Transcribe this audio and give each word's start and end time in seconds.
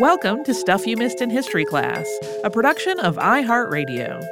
Welcome 0.00 0.44
to 0.44 0.54
Stuff 0.54 0.86
You 0.86 0.96
Missed 0.96 1.20
in 1.20 1.28
History 1.28 1.64
Class, 1.64 2.06
a 2.44 2.50
production 2.50 3.00
of 3.00 3.16
iHeartRadio. 3.16 4.24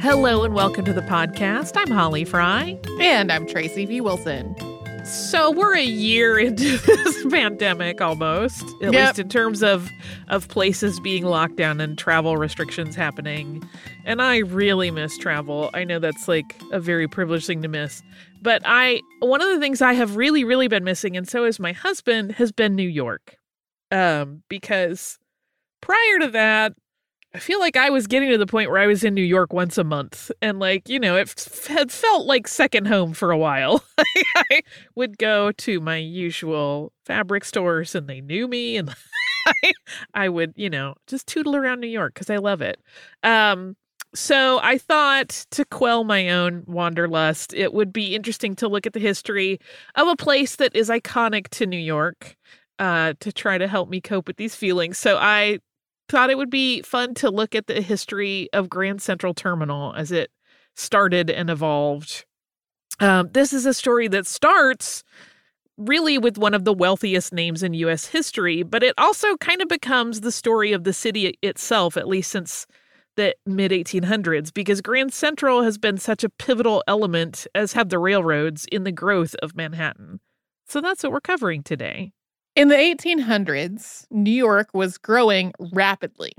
Hello 0.00 0.42
and 0.42 0.54
welcome 0.54 0.84
to 0.86 0.92
the 0.92 1.02
podcast. 1.02 1.76
I'm 1.76 1.92
Holly 1.92 2.24
Fry. 2.24 2.80
And 3.00 3.30
I'm 3.30 3.46
Tracy 3.46 3.86
V. 3.86 4.00
Wilson. 4.00 4.56
So 5.08 5.50
we're 5.50 5.76
a 5.76 5.82
year 5.84 6.38
into 6.38 6.76
this 6.86 7.26
pandemic 7.30 8.00
almost, 8.00 8.62
at 8.82 8.92
Yep. 8.92 8.94
least 8.94 9.18
in 9.18 9.28
terms 9.28 9.62
of 9.62 9.88
of 10.28 10.48
places 10.48 11.00
being 11.00 11.24
locked 11.24 11.56
down 11.56 11.80
and 11.80 11.96
travel 11.96 12.36
restrictions 12.36 12.94
happening. 12.94 13.66
And 14.04 14.20
I 14.20 14.38
really 14.38 14.90
miss 14.90 15.16
travel. 15.16 15.70
I 15.72 15.84
know 15.84 15.98
that's 15.98 16.28
like 16.28 16.56
a 16.72 16.80
very 16.80 17.08
privileged 17.08 17.46
thing 17.46 17.62
to 17.62 17.68
miss. 17.68 18.02
But 18.42 18.62
I 18.64 19.00
one 19.20 19.40
of 19.40 19.48
the 19.48 19.58
things 19.58 19.80
I 19.80 19.94
have 19.94 20.16
really 20.16 20.44
really 20.44 20.68
been 20.68 20.84
missing 20.84 21.16
and 21.16 21.26
so 21.26 21.44
has 21.46 21.58
my 21.58 21.72
husband 21.72 22.32
has 22.32 22.52
been 22.52 22.74
New 22.76 22.88
York. 22.88 23.36
Um 23.90 24.42
because 24.48 25.18
prior 25.80 26.18
to 26.20 26.28
that 26.28 26.74
I 27.34 27.40
feel 27.40 27.60
like 27.60 27.76
I 27.76 27.90
was 27.90 28.06
getting 28.06 28.30
to 28.30 28.38
the 28.38 28.46
point 28.46 28.70
where 28.70 28.80
I 28.80 28.86
was 28.86 29.04
in 29.04 29.14
New 29.14 29.22
York 29.22 29.52
once 29.52 29.76
a 29.76 29.84
month, 29.84 30.30
and 30.40 30.58
like 30.58 30.88
you 30.88 30.98
know, 30.98 31.16
it 31.16 31.28
had 31.68 31.92
felt 31.92 32.26
like 32.26 32.48
second 32.48 32.86
home 32.86 33.12
for 33.12 33.30
a 33.30 33.36
while. 33.38 33.84
I 34.36 34.62
would 34.94 35.18
go 35.18 35.52
to 35.52 35.80
my 35.80 35.96
usual 35.96 36.92
fabric 37.04 37.44
stores, 37.44 37.94
and 37.94 38.08
they 38.08 38.22
knew 38.22 38.48
me, 38.48 38.76
and 38.78 38.94
I, 39.46 39.72
I 40.14 40.28
would 40.30 40.54
you 40.56 40.70
know 40.70 40.94
just 41.06 41.26
tootle 41.26 41.54
around 41.54 41.80
New 41.80 41.88
York 41.88 42.14
because 42.14 42.30
I 42.30 42.36
love 42.36 42.62
it. 42.62 42.80
Um, 43.22 43.76
so 44.14 44.58
I 44.62 44.78
thought 44.78 45.44
to 45.50 45.66
quell 45.66 46.04
my 46.04 46.30
own 46.30 46.64
wanderlust, 46.66 47.52
it 47.52 47.74
would 47.74 47.92
be 47.92 48.14
interesting 48.14 48.56
to 48.56 48.68
look 48.68 48.86
at 48.86 48.94
the 48.94 49.00
history 49.00 49.58
of 49.96 50.08
a 50.08 50.16
place 50.16 50.56
that 50.56 50.74
is 50.74 50.88
iconic 50.88 51.48
to 51.50 51.66
New 51.66 51.76
York. 51.78 52.36
Uh, 52.80 53.12
to 53.18 53.32
try 53.32 53.58
to 53.58 53.66
help 53.66 53.88
me 53.88 54.00
cope 54.00 54.28
with 54.28 54.36
these 54.36 54.54
feelings. 54.54 54.96
So 54.96 55.16
I 55.18 55.58
thought 56.08 56.30
it 56.30 56.38
would 56.38 56.50
be 56.50 56.82
fun 56.82 57.14
to 57.14 57.30
look 57.30 57.54
at 57.54 57.66
the 57.66 57.80
history 57.80 58.48
of 58.52 58.68
Grand 58.68 59.02
Central 59.02 59.34
Terminal 59.34 59.94
as 59.94 60.10
it 60.10 60.30
started 60.74 61.30
and 61.30 61.50
evolved. 61.50 62.24
Um, 63.00 63.30
this 63.32 63.52
is 63.52 63.66
a 63.66 63.74
story 63.74 64.08
that 64.08 64.26
starts 64.26 65.04
really 65.76 66.18
with 66.18 66.36
one 66.36 66.54
of 66.54 66.64
the 66.64 66.72
wealthiest 66.72 67.32
names 67.32 67.62
in 67.62 67.72
U.S. 67.74 68.06
history, 68.06 68.62
but 68.62 68.82
it 68.82 68.94
also 68.98 69.36
kind 69.36 69.62
of 69.62 69.68
becomes 69.68 70.20
the 70.20 70.32
story 70.32 70.72
of 70.72 70.84
the 70.84 70.92
city 70.92 71.38
itself, 71.42 71.96
at 71.96 72.08
least 72.08 72.30
since 72.30 72.66
the 73.16 73.34
mid 73.46 73.70
1800s, 73.70 74.52
because 74.52 74.80
Grand 74.80 75.12
Central 75.12 75.62
has 75.62 75.78
been 75.78 75.98
such 75.98 76.24
a 76.24 76.28
pivotal 76.28 76.82
element, 76.88 77.46
as 77.54 77.72
have 77.74 77.88
the 77.88 77.98
railroads, 77.98 78.66
in 78.72 78.84
the 78.84 78.92
growth 78.92 79.34
of 79.36 79.56
Manhattan. 79.56 80.20
So 80.66 80.80
that's 80.80 81.02
what 81.02 81.12
we're 81.12 81.20
covering 81.20 81.62
today. 81.62 82.12
In 82.58 82.66
the 82.66 82.74
1800s, 82.74 84.04
New 84.10 84.32
York 84.32 84.70
was 84.74 84.98
growing 84.98 85.52
rapidly. 85.72 86.32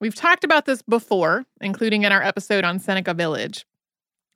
We've 0.00 0.14
talked 0.14 0.44
about 0.44 0.66
this 0.66 0.82
before, 0.82 1.46
including 1.60 2.04
in 2.04 2.12
our 2.12 2.22
episode 2.22 2.62
on 2.62 2.78
Seneca 2.78 3.12
Village. 3.12 3.66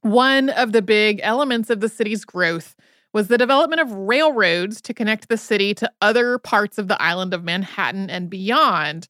One 0.00 0.50
of 0.50 0.72
the 0.72 0.82
big 0.82 1.20
elements 1.22 1.70
of 1.70 1.78
the 1.78 1.88
city's 1.88 2.24
growth 2.24 2.74
was 3.12 3.28
the 3.28 3.38
development 3.38 3.80
of 3.80 3.92
railroads 3.92 4.80
to 4.80 4.92
connect 4.92 5.28
the 5.28 5.36
city 5.36 5.74
to 5.74 5.88
other 6.02 6.38
parts 6.38 6.76
of 6.76 6.88
the 6.88 7.00
island 7.00 7.32
of 7.32 7.44
Manhattan 7.44 8.10
and 8.10 8.28
beyond. 8.28 9.06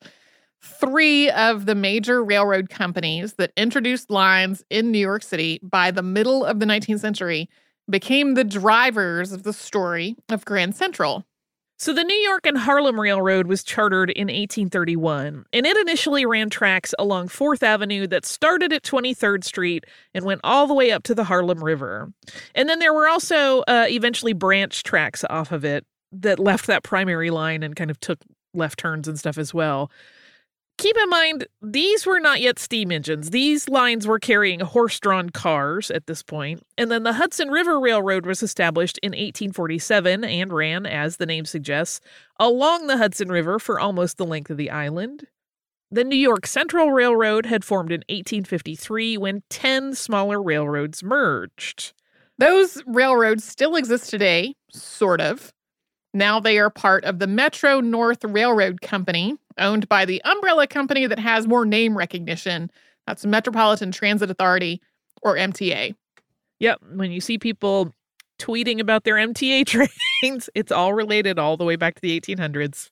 Three 0.61 1.31
of 1.31 1.65
the 1.65 1.75
major 1.75 2.23
railroad 2.23 2.69
companies 2.69 3.37
that 3.39 3.55
introduced 3.57 4.11
lines 4.11 4.63
in 4.69 4.93
New 4.93 4.99
York 4.99 5.23
City 5.23 5.61
by 5.63 5.91
the 5.91 6.03
middle 6.03 6.45
of 6.45 6.61
the 6.61 6.67
19th 6.67 7.01
century 7.01 7.49
became 7.89 8.35
the 8.35 8.45
drivers 8.45 9.33
of 9.33 9.45
the 9.45 9.55
story 9.55 10.15
of 10.29 10.45
Grand 10.45 10.77
Central. 10.77 11.25
So 11.81 11.93
the 11.93 12.03
New 12.03 12.17
York 12.17 12.45
and 12.45 12.59
Harlem 12.59 12.99
Railroad 12.99 13.47
was 13.47 13.63
chartered 13.63 14.11
in 14.11 14.27
1831, 14.27 15.47
and 15.53 15.65
it 15.65 15.77
initially 15.77 16.27
ran 16.27 16.51
tracks 16.51 16.93
along 16.99 17.29
4th 17.29 17.63
Avenue 17.63 18.09
that 18.09 18.27
started 18.27 18.73
at 18.73 18.83
23rd 18.83 19.45
Street 19.45 19.87
and 20.13 20.25
went 20.25 20.41
all 20.43 20.67
the 20.67 20.75
way 20.75 20.91
up 20.91 21.05
to 21.05 21.15
the 21.15 21.23
Harlem 21.23 21.63
River. 21.63 22.13
And 22.57 22.69
then 22.69 22.81
there 22.81 22.93
were 22.93 23.07
also 23.07 23.61
uh, 23.69 23.87
eventually 23.89 24.33
branch 24.33 24.83
tracks 24.83 25.25
off 25.31 25.53
of 25.53 25.65
it 25.65 25.87
that 26.11 26.41
left 26.41 26.67
that 26.67 26.83
primary 26.83 27.31
line 27.31 27.63
and 27.63 27.77
kind 27.77 27.93
of 27.93 28.01
took 28.01 28.19
left 28.55 28.81
turns 28.81 29.07
and 29.07 29.17
stuff 29.17 29.39
as 29.39 29.55
well. 29.55 29.89
Keep 30.79 30.97
in 30.97 31.11
mind, 31.11 31.47
these 31.61 32.07
were 32.07 32.21
not 32.21 32.41
yet 32.41 32.57
steam 32.57 32.93
engines. 32.93 33.31
These 33.31 33.69
lines 33.69 34.07
were 34.07 34.21
carrying 34.21 34.61
horse 34.61 35.01
drawn 35.01 35.29
cars 35.29 35.91
at 35.91 36.07
this 36.07 36.23
point. 36.23 36.65
And 36.79 36.89
then 36.89 37.03
the 37.03 37.15
Hudson 37.15 37.51
River 37.51 37.81
Railroad 37.81 38.25
was 38.27 38.45
established 38.45 38.97
in 39.03 39.11
1847 39.11 40.23
and 40.23 40.53
ran, 40.53 40.87
as 40.87 41.17
the 41.17 41.27
name 41.27 41.47
suggests, 41.47 42.01
along 42.39 42.87
the 42.87 42.97
Hudson 42.97 43.29
River 43.29 43.59
for 43.59 43.81
almost 43.81 44.19
the 44.19 44.25
length 44.25 44.51
of 44.51 44.57
the 44.57 44.71
island. 44.71 45.27
The 45.91 46.05
New 46.05 46.17
York 46.17 46.47
Central 46.47 46.93
Railroad 46.93 47.47
had 47.47 47.65
formed 47.65 47.91
in 47.91 48.05
1853 48.09 49.17
when 49.17 49.43
10 49.51 49.97
smaller 49.97 50.41
railroads 50.41 51.03
merged. 51.03 51.93
Those 52.39 52.81
railroads 52.87 53.43
still 53.43 53.75
exist 53.75 54.11
today, 54.11 54.55
sort 54.71 55.21
of. 55.21 55.53
Now 56.15 56.39
they 56.39 56.59
are 56.59 56.71
part 56.71 57.05
of 57.05 57.19
the 57.19 57.27
Metro 57.27 57.81
North 57.81 58.23
Railroad 58.23 58.81
Company, 58.81 59.37
owned 59.59 59.89
by 59.89 60.05
the 60.05 60.23
umbrella 60.25 60.67
company 60.67 61.07
that 61.07 61.19
has 61.19 61.47
more 61.47 61.65
name 61.65 61.97
recognition. 61.97 62.71
That's 63.07 63.25
Metropolitan 63.25 63.93
Transit 63.93 64.31
Authority, 64.31 64.81
or 65.23 65.37
MTA. 65.37 65.95
Yep, 66.61 66.81
when 66.95 67.13
you 67.13 67.21
see 67.21 67.39
people 67.39 67.95
tweeting 68.39 68.81
about 68.81 69.05
their 69.05 69.17
MTA 69.17 69.67
trains, 70.23 70.51
it's 70.55 70.73
all 70.73 70.95
related 70.95 71.39
all 71.39 71.57
the 71.57 71.65
way 71.65 71.77
back 71.77 71.95
to 71.97 72.01
the 72.01 72.21
1800s. 72.21 72.91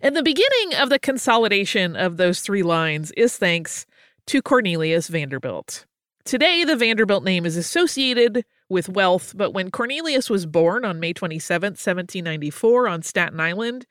And 0.00 0.16
the 0.16 0.22
beginning 0.22 0.74
of 0.78 0.90
the 0.90 0.98
consolidation 0.98 1.96
of 1.96 2.16
those 2.16 2.40
three 2.40 2.62
lines 2.62 3.10
is 3.12 3.36
thanks 3.36 3.86
to 4.26 4.42
Cornelius 4.42 5.08
Vanderbilt. 5.08 5.86
Today, 6.24 6.64
the 6.64 6.76
Vanderbilt 6.76 7.22
name 7.22 7.46
is 7.46 7.56
associated 7.56 8.44
with 8.68 8.88
wealth, 8.88 9.32
but 9.36 9.52
when 9.52 9.70
Cornelius 9.70 10.28
was 10.28 10.44
born 10.44 10.84
on 10.84 10.98
May 10.98 11.12
27, 11.12 11.70
1794, 11.70 12.88
on 12.88 13.02
Staten 13.02 13.38
Island, 13.38 13.86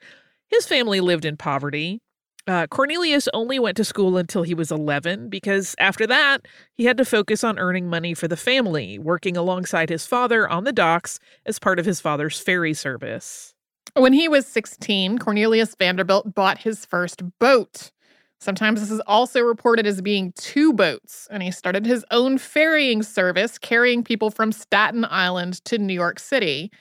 his 0.48 0.66
family 0.66 1.00
lived 1.00 1.26
in 1.26 1.38
poverty. 1.38 2.02
Uh, 2.48 2.68
Cornelius 2.68 3.28
only 3.34 3.58
went 3.58 3.76
to 3.78 3.84
school 3.84 4.18
until 4.18 4.44
he 4.44 4.54
was 4.54 4.72
11 4.72 5.30
because 5.30 5.76
after 5.80 6.06
that, 6.06 6.46
he 6.76 6.86
had 6.86 6.98
to 6.98 7.06
focus 7.06 7.44
on 7.44 7.58
earning 7.58 7.90
money 7.90 8.14
for 8.14 8.28
the 8.28 8.38
family, 8.38 9.00
working 9.00 9.36
alongside 9.36 9.90
his 9.90 10.06
father 10.06 10.48
on 10.48 10.64
the 10.64 10.72
docks 10.72 11.20
as 11.46 11.58
part 11.58 11.80
of 11.80 11.86
his 11.86 12.00
father's 12.00 12.40
ferry 12.40 12.74
service. 12.74 13.56
When 13.96 14.14
he 14.14 14.28
was 14.28 14.46
16, 14.46 15.18
Cornelius 15.18 15.74
Vanderbilt 15.74 16.36
bought 16.36 16.60
his 16.60 16.86
first 16.86 17.24
boat. 17.40 17.92
Sometimes 18.40 18.82
this 18.82 18.92
is 18.92 19.02
also 19.08 19.42
reported 19.42 19.88
as 19.88 20.02
being 20.02 20.34
two 20.34 20.74
boats, 20.74 21.28
and 21.32 21.42
he 21.42 21.50
started 21.50 21.86
his 21.86 22.06
own 22.12 22.38
ferrying 22.38 23.02
service 23.02 23.58
carrying 23.58 24.04
people 24.04 24.30
from 24.30 24.52
Staten 24.52 25.06
Island 25.10 25.64
to 25.66 25.78
New 25.80 25.94
York 25.94 26.20
City. 26.20 26.72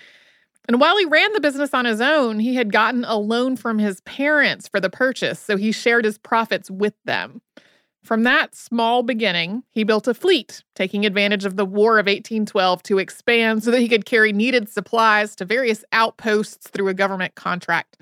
And 0.66 0.80
while 0.80 0.97
he 0.97 1.04
ran 1.04 1.32
the 1.32 1.41
business 1.41 1.75
on 1.75 1.84
his 1.84 2.00
own, 2.00 2.38
he 2.38 2.54
had 2.54 2.72
gotten 2.72 3.04
a 3.04 3.16
loan 3.16 3.56
from 3.56 3.78
his 3.78 4.00
parents 4.02 4.66
for 4.66 4.80
the 4.80 4.91
purchase, 4.91 5.38
so 5.38 5.56
he 5.56 5.72
shared 5.72 6.04
his 6.04 6.19
profits 6.19 6.70
with 6.70 6.94
them. 7.04 7.42
From 8.02 8.22
that 8.25 8.54
small 8.54 9.02
beginning, 9.02 9.62
he 9.70 9.82
built 9.82 10.06
a 10.06 10.14
fleet, 10.14 10.62
taking 10.75 11.06
advantage 11.06 11.47
of 11.47 11.56
the 11.56 11.64
War 11.64 11.98
of 11.98 12.06
1812 12.06 12.82
to 12.84 12.98
expand 12.98 13.64
so 13.64 13.70
that 13.70 13.80
he 13.80 13.88
could 13.88 14.04
carry 14.04 14.30
needed 14.30 14.69
supplies 14.69 15.34
to 15.36 15.47
various 15.47 15.84
outposts 15.92 16.69
through 16.69 16.88
a 16.88 16.94
government 16.94 17.34
contract. 17.34 17.96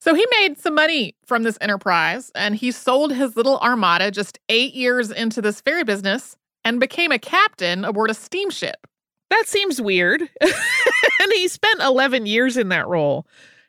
So 0.00 0.14
he 0.14 0.26
made 0.40 0.58
some 0.58 0.74
money 0.74 1.14
from 1.26 1.42
this 1.42 1.58
enterprise 1.60 2.30
and 2.34 2.54
he 2.54 2.70
sold 2.70 3.12
his 3.12 3.36
little 3.36 3.58
armada 3.58 4.10
just 4.10 4.38
eight 4.48 4.74
years 4.74 5.10
into 5.10 5.42
this 5.42 5.60
ferry 5.60 5.84
business 5.84 6.36
and 6.64 6.80
became 6.80 7.12
a 7.12 7.18
captain 7.18 7.84
aboard 7.84 8.10
a 8.10 8.14
steamship. 8.14 8.86
That 9.30 9.44
seems 9.46 9.80
weird. 9.80 10.22
and 11.20 11.32
he 11.34 11.48
spent 11.48 11.80
11 11.80 12.26
years 12.26 12.56
in 12.56 12.68
that 12.68 12.88
role. 12.88 13.26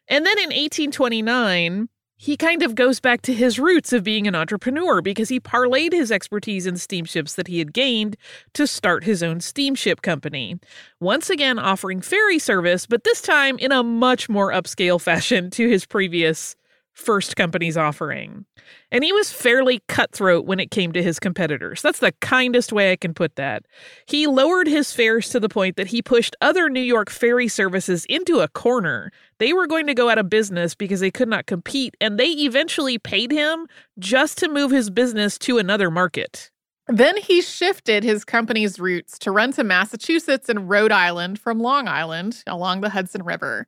And 0.07 0.25
then 0.25 0.38
in 0.38 0.50
1829, 0.50 1.90
he 2.22 2.36
kind 2.36 2.63
of 2.63 2.75
goes 2.75 3.00
back 3.00 3.22
to 3.22 3.34
his 3.34 3.60
roots 3.60 3.94
of 3.94 4.04
being 4.04 4.28
an 4.28 4.36
entrepreneur 4.36 5.01
because 5.01 5.30
he 5.30 5.40
parlayed 5.40 5.94
his 5.94 6.12
expertise 6.12 6.66
in 6.66 6.75
steamships 6.75 7.36
that 7.36 7.48
he 7.48 7.60
had 7.60 7.72
gained 7.72 8.18
to 8.54 8.68
start 8.68 9.06
his 9.06 9.24
own 9.24 9.40
steamship 9.40 10.01
company. 10.01 10.60
Once 11.00 11.30
again, 11.30 11.57
offering 11.57 12.01
ferry 12.01 12.38
service, 12.38 12.86
but 12.86 13.06
this 13.06 13.22
time 13.22 13.57
in 13.60 13.72
a 13.72 13.84
much 13.84 14.28
more 14.28 14.52
upscale 14.52 15.00
fashion 15.00 15.50
to 15.52 15.69
his 15.69 15.86
previous 15.86 16.57
first 17.00 17.36
company's 17.36 17.78
offering. 17.78 18.46
And 18.92 19.04
he 19.04 19.13
was 19.13 19.31
fairly 19.31 19.81
cutthroat 19.88 20.46
when 20.46 20.60
it 20.60 20.69
came 20.69 20.92
to 20.92 21.01
his 21.01 21.19
competitors. 21.19 21.81
That's 21.81 22.00
the 22.00 22.12
kindest 22.19 22.74
way 22.74 22.92
I 22.92 22.98
can 22.98 23.13
put 23.13 23.36
that. 23.38 23.66
He 24.06 24.28
lowered 24.28 24.68
his 24.68 24.92
fares 24.92 25.30
to 25.30 25.40
the 25.40 25.50
point 25.50 25.78
that 25.78 25.88
he 25.88 26.01
pushed 26.01 26.36
other 26.42 26.69
New 26.69 26.81
York 26.81 27.10
ferry 27.10 27.48
services 27.48 28.06
into 28.06 28.42
a 28.42 28.50
corner. 28.50 29.12
They 29.40 29.54
were 29.54 29.66
going 29.66 29.88
to 29.88 29.94
go 29.94 30.10
out 30.10 30.18
of 30.18 30.30
business 30.30 30.75
because 30.75 31.00
they 31.00 31.12
could 31.12 31.30
not 31.30 31.46
compete, 31.46 31.96
and 32.01 32.19
they 32.19 32.30
eventually 32.30 32.98
paid 32.98 33.31
him 33.31 33.68
just 33.98 34.38
to 34.40 34.50
move 34.50 34.72
his 34.72 34.90
business 34.90 35.38
to 35.40 35.57
another 35.57 35.90
market. 35.90 36.52
Then 36.88 37.18
he 37.18 37.42
shifted 37.42 38.04
his 38.04 38.25
company's 38.25 38.80
routes 38.80 39.19
to 39.19 39.31
run 39.31 39.54
to 39.54 39.63
Massachusetts 39.63 40.50
and 40.50 40.68
Rhode 40.68 40.92
Island 40.92 41.40
from 41.40 41.60
Long 41.60 41.88
Island 41.88 42.44
along 42.48 42.81
the 42.81 42.90
Hudson 42.90 43.24
River. 43.24 43.68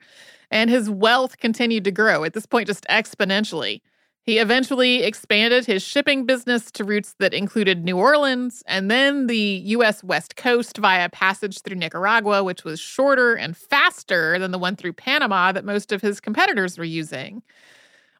And 0.51 0.69
his 0.69 0.89
wealth 0.89 1.39
continued 1.39 1.86
to 1.86 1.92
grow, 1.92 2.24
at 2.24 2.33
this 2.33 2.45
point, 2.45 2.68
just 2.68 2.86
exponentially. 2.89 3.81
He 4.24 4.38
eventually 4.38 5.01
expanded 5.01 5.65
his 5.65 5.81
shipping 5.81 6.25
business 6.25 6.69
to 6.74 6.83
routes 6.83 7.15
that 7.18 7.33
included 7.33 7.83
New 7.83 7.98
Orleans 7.98 8.62
and 8.68 8.92
then 8.92 9.25
the 9.25 9.63
U.S. 9.65 10.03
West 10.03 10.36
Coast 10.36 10.77
via 10.77 11.09
passage 11.09 11.62
through 11.62 11.77
Nicaragua, 11.77 12.44
which 12.44 12.63
was 12.63 12.80
shorter 12.80 13.33
and 13.33 13.57
faster 13.57 14.38
than 14.38 14.51
the 14.51 14.59
one 14.59 14.75
through 14.75 14.94
Panama 14.94 15.51
that 15.53 15.65
most 15.65 15.92
of 15.92 16.01
his 16.01 16.19
competitors 16.19 16.77
were 16.77 16.83
using. 16.83 17.42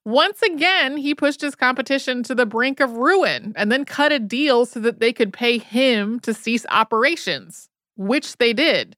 Once 0.04 0.42
again, 0.42 0.98
he 0.98 1.14
pushed 1.14 1.42
his 1.42 1.54
competition 1.54 2.24
to 2.24 2.34
the 2.34 2.48
brink 2.48 2.80
of 2.80 2.94
ruin 2.94 3.54
and 3.56 3.72
then 3.72 3.86
cut 3.86 4.12
a 4.12 4.18
deal 4.18 4.66
so 4.66 4.80
that 4.80 5.00
they 5.00 5.14
could 5.14 5.32
pay 5.32 5.60
him 5.60 6.20
to 6.22 6.34
cease 6.34 6.66
operations, 6.70 7.70
which 7.96 8.38
they 8.38 8.54
did. 8.54 8.96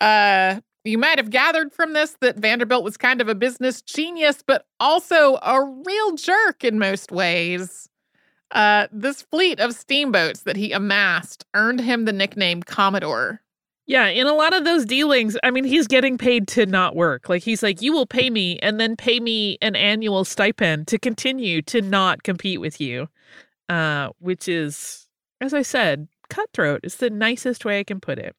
Uh, 0.00 0.60
you 0.84 0.98
might 0.98 1.18
have 1.18 1.30
gathered 1.30 1.72
from 1.72 1.94
this 1.94 2.16
that 2.20 2.36
Vanderbilt 2.36 2.84
was 2.84 2.96
kind 2.96 3.20
of 3.20 3.28
a 3.28 3.34
business 3.34 3.80
genius, 3.82 4.42
but 4.46 4.66
also 4.78 5.38
a 5.42 5.62
real 5.62 6.14
jerk 6.14 6.62
in 6.62 6.78
most 6.78 7.10
ways. 7.10 7.88
Uh, 8.50 8.86
this 8.92 9.22
fleet 9.22 9.58
of 9.58 9.74
steamboats 9.74 10.42
that 10.42 10.56
he 10.56 10.72
amassed 10.72 11.44
earned 11.54 11.80
him 11.80 12.04
the 12.04 12.12
nickname 12.12 12.62
Commodore. 12.62 13.40
Yeah, 13.86 14.06
in 14.06 14.26
a 14.26 14.32
lot 14.32 14.54
of 14.54 14.64
those 14.64 14.86
dealings, 14.86 15.36
I 15.42 15.50
mean, 15.50 15.64
he's 15.64 15.86
getting 15.86 16.16
paid 16.16 16.48
to 16.48 16.64
not 16.64 16.96
work. 16.96 17.28
Like, 17.28 17.42
he's 17.42 17.62
like, 17.62 17.82
you 17.82 17.92
will 17.92 18.06
pay 18.06 18.30
me 18.30 18.58
and 18.60 18.80
then 18.80 18.96
pay 18.96 19.20
me 19.20 19.58
an 19.60 19.76
annual 19.76 20.24
stipend 20.24 20.86
to 20.88 20.98
continue 20.98 21.60
to 21.62 21.82
not 21.82 22.22
compete 22.22 22.60
with 22.60 22.80
you, 22.80 23.08
uh, 23.68 24.08
which 24.20 24.48
is, 24.48 25.06
as 25.40 25.52
I 25.52 25.62
said, 25.62 26.08
cutthroat. 26.30 26.80
It's 26.82 26.96
the 26.96 27.10
nicest 27.10 27.66
way 27.66 27.78
I 27.78 27.84
can 27.84 28.00
put 28.00 28.18
it. 28.18 28.34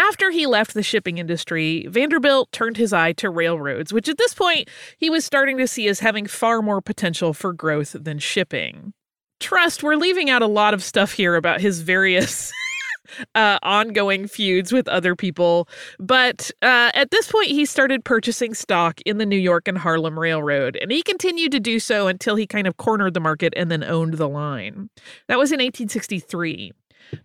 After 0.00 0.30
he 0.30 0.46
left 0.46 0.72
the 0.72 0.82
shipping 0.82 1.18
industry, 1.18 1.86
Vanderbilt 1.86 2.50
turned 2.52 2.78
his 2.78 2.90
eye 2.90 3.12
to 3.12 3.28
railroads, 3.28 3.92
which 3.92 4.08
at 4.08 4.16
this 4.16 4.32
point 4.32 4.70
he 4.96 5.10
was 5.10 5.26
starting 5.26 5.58
to 5.58 5.68
see 5.68 5.88
as 5.88 6.00
having 6.00 6.26
far 6.26 6.62
more 6.62 6.80
potential 6.80 7.34
for 7.34 7.52
growth 7.52 7.94
than 8.00 8.18
shipping. 8.18 8.94
Trust, 9.40 9.82
we're 9.82 9.96
leaving 9.96 10.30
out 10.30 10.40
a 10.40 10.46
lot 10.46 10.72
of 10.72 10.82
stuff 10.82 11.12
here 11.12 11.36
about 11.36 11.60
his 11.60 11.82
various 11.82 12.50
uh, 13.34 13.58
ongoing 13.62 14.26
feuds 14.26 14.72
with 14.72 14.88
other 14.88 15.14
people. 15.14 15.68
But 15.98 16.50
uh, 16.62 16.90
at 16.94 17.10
this 17.10 17.30
point, 17.30 17.48
he 17.48 17.66
started 17.66 18.02
purchasing 18.02 18.54
stock 18.54 19.02
in 19.02 19.18
the 19.18 19.26
New 19.26 19.36
York 19.36 19.68
and 19.68 19.76
Harlem 19.76 20.18
Railroad, 20.18 20.78
and 20.80 20.90
he 20.90 21.02
continued 21.02 21.52
to 21.52 21.60
do 21.60 21.78
so 21.78 22.06
until 22.06 22.36
he 22.36 22.46
kind 22.46 22.66
of 22.66 22.78
cornered 22.78 23.12
the 23.12 23.20
market 23.20 23.52
and 23.54 23.70
then 23.70 23.84
owned 23.84 24.14
the 24.14 24.30
line. 24.30 24.88
That 25.28 25.38
was 25.38 25.52
in 25.52 25.58
1863. 25.58 26.72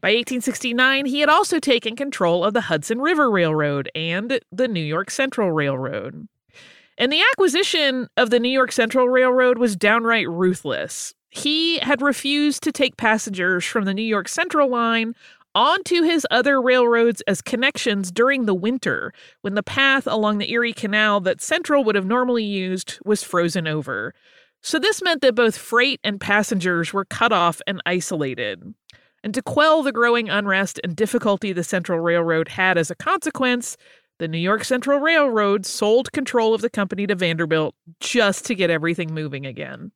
By 0.01 0.09
1869, 0.09 1.05
he 1.05 1.19
had 1.19 1.29
also 1.29 1.59
taken 1.59 1.95
control 1.95 2.43
of 2.43 2.53
the 2.53 2.61
Hudson 2.61 3.01
River 3.01 3.29
Railroad 3.29 3.89
and 3.95 4.39
the 4.51 4.67
New 4.67 4.83
York 4.83 5.11
Central 5.11 5.51
Railroad. 5.51 6.27
And 6.97 7.11
the 7.11 7.23
acquisition 7.31 8.07
of 8.17 8.29
the 8.29 8.39
New 8.39 8.49
York 8.49 8.71
Central 8.71 9.09
Railroad 9.09 9.57
was 9.57 9.75
downright 9.75 10.29
ruthless. 10.29 11.13
He 11.29 11.79
had 11.79 12.01
refused 12.01 12.63
to 12.63 12.71
take 12.71 12.95
passengers 12.95 13.65
from 13.65 13.83
the 13.83 13.93
New 13.93 14.01
York 14.01 14.29
Central 14.29 14.69
line 14.69 15.13
onto 15.53 16.03
his 16.03 16.27
other 16.31 16.61
railroads 16.61 17.21
as 17.27 17.41
connections 17.41 18.11
during 18.11 18.45
the 18.45 18.53
winter 18.53 19.13
when 19.41 19.55
the 19.55 19.63
path 19.63 20.05
along 20.05 20.37
the 20.37 20.51
Erie 20.51 20.73
Canal 20.73 21.21
that 21.21 21.41
Central 21.41 21.83
would 21.83 21.95
have 21.95 22.05
normally 22.05 22.43
used 22.43 22.99
was 23.05 23.23
frozen 23.23 23.67
over. 23.67 24.13
So 24.61 24.79
this 24.79 25.01
meant 25.01 25.21
that 25.21 25.35
both 25.35 25.57
freight 25.57 25.99
and 26.03 26.19
passengers 26.19 26.91
were 26.91 27.05
cut 27.05 27.31
off 27.31 27.61
and 27.67 27.81
isolated. 27.85 28.73
And 29.25 29.33
to 29.33 29.41
quell 29.41 29.81
the 29.81 29.91
growing 29.91 30.29
unrest 30.29 30.79
and 30.83 30.95
difficulty 30.95 31.51
the 31.51 31.63
Central 31.63 31.99
Railroad 31.99 32.47
had 32.47 32.77
as 32.77 32.91
a 32.91 32.95
consequence, 32.95 33.75
the 34.19 34.27
New 34.27 34.37
York 34.37 34.63
Central 34.63 34.99
Railroad 34.99 35.65
sold 35.65 36.11
control 36.11 36.53
of 36.53 36.61
the 36.61 36.69
company 36.69 37.07
to 37.07 37.15
Vanderbilt 37.15 37.73
just 37.99 38.45
to 38.45 38.53
get 38.53 38.69
everything 38.69 39.15
moving 39.15 39.47
again. 39.47 39.91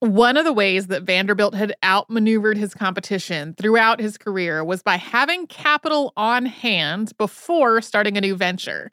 One 0.00 0.36
of 0.36 0.44
the 0.44 0.52
ways 0.52 0.88
that 0.88 1.04
Vanderbilt 1.04 1.54
had 1.54 1.76
outmaneuvered 1.84 2.56
his 2.56 2.74
competition 2.74 3.54
throughout 3.54 4.00
his 4.00 4.18
career 4.18 4.64
was 4.64 4.82
by 4.82 4.96
having 4.96 5.46
capital 5.46 6.12
on 6.16 6.44
hand 6.44 7.12
before 7.16 7.80
starting 7.80 8.18
a 8.18 8.20
new 8.20 8.34
venture. 8.34 8.90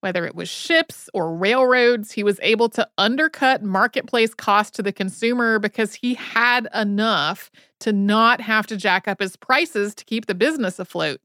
Whether 0.00 0.26
it 0.26 0.34
was 0.34 0.48
ships 0.48 1.10
or 1.12 1.34
railroads, 1.34 2.12
he 2.12 2.22
was 2.22 2.38
able 2.40 2.68
to 2.70 2.88
undercut 2.98 3.62
marketplace 3.62 4.32
cost 4.32 4.74
to 4.74 4.82
the 4.82 4.92
consumer 4.92 5.58
because 5.58 5.94
he 5.94 6.14
had 6.14 6.68
enough 6.74 7.50
to 7.80 7.92
not 7.92 8.40
have 8.40 8.66
to 8.68 8.76
jack 8.76 9.08
up 9.08 9.20
his 9.20 9.36
prices 9.36 9.94
to 9.96 10.04
keep 10.04 10.26
the 10.26 10.34
business 10.34 10.78
afloat. 10.78 11.20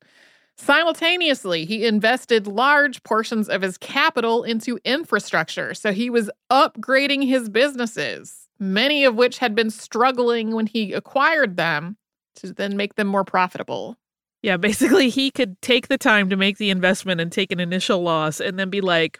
Simultaneously, 0.55 1.65
he 1.65 1.85
invested 1.85 2.47
large 2.47 3.03
portions 3.03 3.49
of 3.49 3.61
his 3.61 3.77
capital 3.77 4.43
into 4.43 4.79
infrastructure, 4.83 5.73
so 5.73 5.91
he 5.91 6.09
was 6.09 6.29
upgrading 6.51 7.27
his 7.27 7.49
businesses 7.49 8.43
many 8.63 9.03
of 9.03 9.15
which 9.15 9.39
had 9.39 9.55
been 9.55 9.69
struggling 9.69 10.53
when 10.53 10.67
he 10.67 10.93
acquired 10.93 11.57
them 11.57 11.97
to 12.35 12.53
then 12.53 12.77
make 12.77 12.95
them 12.95 13.07
more 13.07 13.23
profitable. 13.23 13.97
Yeah, 14.43 14.57
basically, 14.57 15.09
he 15.09 15.31
could 15.31 15.59
take 15.61 15.87
the 15.87 15.97
time 15.97 16.29
to 16.29 16.35
make 16.35 16.57
the 16.57 16.69
investment 16.69 17.19
and 17.19 17.31
take 17.31 17.51
an 17.51 17.59
initial 17.59 18.03
loss 18.03 18.39
and 18.39 18.59
then 18.59 18.69
be 18.69 18.81
like, 18.81 19.17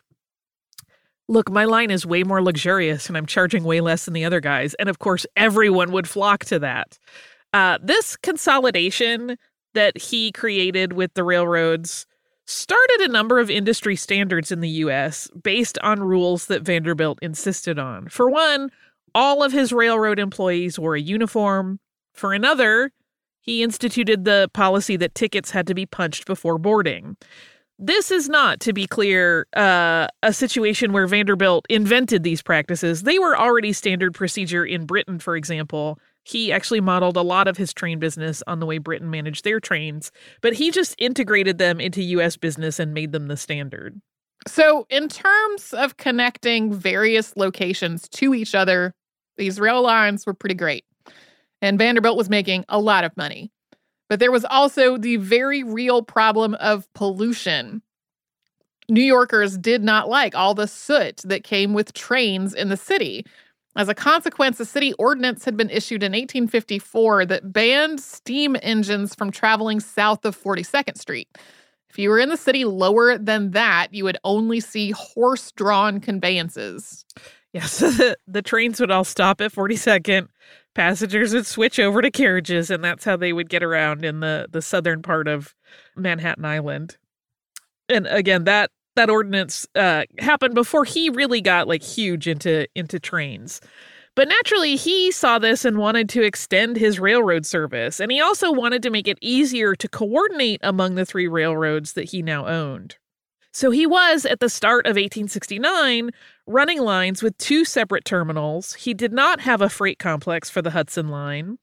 look, 1.27 1.49
my 1.49 1.65
line 1.65 1.89
is 1.89 2.05
way 2.05 2.23
more 2.23 2.43
luxurious 2.43 3.07
and 3.07 3.17
I'm 3.17 3.25
charging 3.25 3.63
way 3.63 3.81
less 3.81 4.05
than 4.05 4.13
the 4.13 4.25
other 4.25 4.41
guys. 4.41 4.73
And 4.75 4.89
of 4.89 4.99
course, 4.99 5.25
everyone 5.35 5.91
would 5.93 6.07
flock 6.07 6.45
to 6.45 6.59
that. 6.59 6.99
Uh, 7.53 7.77
this 7.81 8.17
consolidation 8.17 9.37
that 9.73 9.97
he 9.97 10.31
created 10.31 10.93
with 10.93 11.13
the 11.13 11.23
railroads 11.23 12.05
started 12.45 13.01
a 13.01 13.11
number 13.11 13.39
of 13.39 13.49
industry 13.49 13.95
standards 13.95 14.51
in 14.51 14.59
the 14.59 14.69
US 14.69 15.29
based 15.41 15.79
on 15.79 16.01
rules 16.01 16.47
that 16.47 16.63
Vanderbilt 16.63 17.19
insisted 17.21 17.79
on. 17.79 18.09
For 18.09 18.29
one, 18.29 18.69
all 19.15 19.41
of 19.41 19.53
his 19.53 19.71
railroad 19.71 20.19
employees 20.19 20.77
wore 20.77 20.95
a 20.95 21.01
uniform. 21.01 21.79
For 22.13 22.33
another, 22.33 22.91
he 23.43 23.61
instituted 23.61 24.23
the 24.23 24.49
policy 24.53 24.97
that 24.97 25.13
tickets 25.13 25.51
had 25.51 25.67
to 25.67 25.75
be 25.75 25.85
punched 25.85 26.25
before 26.25 26.57
boarding. 26.57 27.17
This 27.77 28.09
is 28.09 28.29
not, 28.29 28.61
to 28.61 28.71
be 28.71 28.87
clear, 28.87 29.45
uh, 29.55 30.07
a 30.21 30.31
situation 30.31 30.93
where 30.93 31.05
Vanderbilt 31.05 31.65
invented 31.69 32.23
these 32.23 32.41
practices. 32.41 33.03
They 33.03 33.19
were 33.19 33.37
already 33.37 33.73
standard 33.73 34.13
procedure 34.13 34.63
in 34.63 34.85
Britain, 34.85 35.19
for 35.19 35.35
example. 35.35 35.99
He 36.23 36.53
actually 36.53 36.79
modeled 36.79 37.17
a 37.17 37.21
lot 37.21 37.49
of 37.49 37.57
his 37.57 37.73
train 37.73 37.99
business 37.99 38.41
on 38.47 38.59
the 38.59 38.65
way 38.65 38.77
Britain 38.77 39.09
managed 39.09 39.43
their 39.43 39.59
trains, 39.59 40.11
but 40.41 40.53
he 40.53 40.71
just 40.71 40.95
integrated 40.97 41.57
them 41.57 41.81
into 41.81 42.01
US 42.01 42.37
business 42.37 42.79
and 42.79 42.93
made 42.93 43.11
them 43.11 43.27
the 43.27 43.35
standard. 43.35 43.99
So, 44.47 44.85
in 44.89 45.09
terms 45.09 45.73
of 45.73 45.97
connecting 45.97 46.73
various 46.73 47.35
locations 47.35 48.07
to 48.09 48.33
each 48.33 48.55
other 48.55 48.93
these 49.35 49.59
rail 49.59 49.81
lines 49.81 50.25
were 50.25 50.33
pretty 50.33 50.55
great, 50.55 50.85
and 51.63 51.79
Vanderbilt 51.79 52.17
was 52.17 52.29
making 52.29 52.65
a 52.67 52.77
lot 52.77 53.05
of 53.05 53.15
money. 53.15 53.49
But 54.09 54.19
there 54.19 54.33
was 54.33 54.43
also 54.45 54.97
the 54.97 55.15
very 55.15 55.63
real 55.63 56.03
problem 56.03 56.55
of 56.55 56.91
pollution. 56.93 57.81
New 58.89 59.01
Yorkers 59.01 59.57
did 59.57 59.81
not 59.81 60.09
like 60.09 60.35
all 60.35 60.53
the 60.53 60.67
soot 60.67 61.21
that 61.23 61.45
came 61.45 61.73
with 61.73 61.93
trains 61.93 62.53
in 62.53 62.67
the 62.67 62.75
city. 62.75 63.25
As 63.77 63.87
a 63.87 63.95
consequence, 63.95 64.59
a 64.59 64.65
city 64.65 64.91
ordinance 64.99 65.45
had 65.45 65.55
been 65.55 65.69
issued 65.69 66.03
in 66.03 66.11
1854 66.11 67.25
that 67.27 67.53
banned 67.53 68.01
steam 68.01 68.57
engines 68.61 69.15
from 69.15 69.31
traveling 69.31 69.79
south 69.79 70.25
of 70.25 70.37
42nd 70.37 70.97
Street. 70.97 71.29
If 71.89 71.97
you 71.97 72.09
were 72.09 72.19
in 72.19 72.29
the 72.29 72.37
city 72.37 72.65
lower 72.65 73.17
than 73.17 73.51
that, 73.51 73.93
you 73.93 74.03
would 74.03 74.17
only 74.25 74.59
see 74.59 74.91
horse 74.91 75.51
drawn 75.53 76.01
conveyances. 76.01 77.05
Yes, 77.53 77.79
the, 77.79 78.17
the 78.27 78.41
trains 78.41 78.81
would 78.81 78.91
all 78.91 79.05
stop 79.05 79.39
at 79.39 79.53
42nd. 79.53 80.27
Passengers 80.75 81.33
would 81.33 81.45
switch 81.45 81.79
over 81.79 82.01
to 82.01 82.09
carriages, 82.09 82.69
and 82.69 82.83
that's 82.83 83.05
how 83.05 83.15
they 83.15 83.31
would 83.31 83.49
get 83.49 83.63
around 83.63 84.03
in 84.03 84.21
the, 84.21 84.47
the 84.51 84.61
southern 84.61 85.01
part 85.01 85.27
of 85.27 85.53
Manhattan 85.95 86.45
Island. 86.45 86.97
And 87.89 88.07
again, 88.07 88.45
that 88.45 88.71
that 88.95 89.09
ordinance 89.09 89.67
uh, 89.75 90.03
happened 90.19 90.53
before 90.53 90.85
he 90.85 91.09
really 91.09 91.41
got 91.41 91.67
like 91.67 91.83
huge 91.83 92.27
into 92.27 92.67
into 92.75 92.99
trains. 92.99 93.61
But 94.15 94.27
naturally, 94.27 94.75
he 94.75 95.11
saw 95.11 95.39
this 95.39 95.65
and 95.65 95.79
wanted 95.79 96.07
to 96.09 96.21
extend 96.21 96.77
his 96.77 96.99
railroad 96.99 97.45
service, 97.45 97.99
and 97.99 98.11
he 98.11 98.21
also 98.21 98.51
wanted 98.51 98.83
to 98.83 98.91
make 98.91 99.07
it 99.07 99.17
easier 99.21 99.75
to 99.75 99.87
coordinate 99.87 100.59
among 100.63 100.95
the 100.95 101.05
three 101.05 101.27
railroads 101.27 101.93
that 101.93 102.11
he 102.11 102.21
now 102.21 102.47
owned. 102.47 102.97
So 103.53 103.69
he 103.71 103.85
was, 103.85 104.25
at 104.25 104.39
the 104.39 104.49
start 104.49 104.85
of 104.85 104.95
1869, 104.95 106.11
running 106.47 106.81
lines 106.81 107.23
with 107.23 107.37
two 107.37 107.65
separate 107.65 108.05
terminals. 108.05 108.73
He 108.73 108.93
did 108.93 109.13
not 109.13 109.41
have 109.41 109.61
a 109.61 109.69
freight 109.69 109.99
complex 109.99 110.49
for 110.49 110.61
the 110.61 110.71
Hudson 110.71 111.07
Line. 111.07 111.57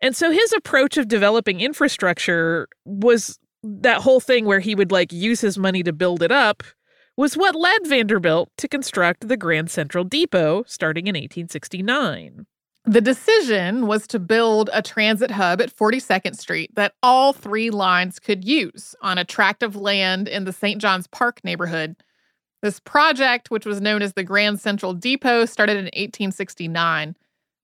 And 0.00 0.14
so 0.14 0.30
his 0.30 0.52
approach 0.52 0.96
of 0.96 1.08
developing 1.08 1.60
infrastructure 1.60 2.68
was 2.84 3.38
that 3.62 4.02
whole 4.02 4.20
thing 4.20 4.44
where 4.44 4.60
he 4.60 4.74
would 4.74 4.92
like 4.92 5.12
use 5.12 5.40
his 5.40 5.58
money 5.58 5.82
to 5.82 5.92
build 5.92 6.22
it 6.22 6.30
up 6.30 6.62
was 7.16 7.36
what 7.36 7.56
led 7.56 7.86
Vanderbilt 7.86 8.48
to 8.58 8.68
construct 8.68 9.26
the 9.26 9.36
Grand 9.36 9.70
Central 9.70 10.04
Depot 10.04 10.62
starting 10.68 11.08
in 11.08 11.14
1869. 11.14 12.46
The 12.84 13.00
decision 13.00 13.86
was 13.86 14.06
to 14.06 14.18
build 14.18 14.70
a 14.72 14.80
transit 14.80 15.32
hub 15.32 15.60
at 15.60 15.74
42nd 15.76 16.36
Street 16.36 16.74
that 16.76 16.94
all 17.02 17.32
three 17.32 17.70
lines 17.70 18.18
could 18.18 18.44
use 18.44 18.94
on 19.02 19.18
a 19.18 19.24
tract 19.24 19.62
of 19.62 19.76
land 19.76 20.28
in 20.28 20.44
the 20.44 20.52
St. 20.52 20.80
John's 20.80 21.08
Park 21.08 21.40
neighborhood. 21.42 21.96
This 22.62 22.80
project, 22.80 23.50
which 23.50 23.66
was 23.66 23.80
known 23.80 24.02
as 24.02 24.14
the 24.14 24.24
Grand 24.24 24.60
Central 24.60 24.92
Depot, 24.92 25.44
started 25.44 25.76
in 25.76 25.84
1869. 25.84 27.16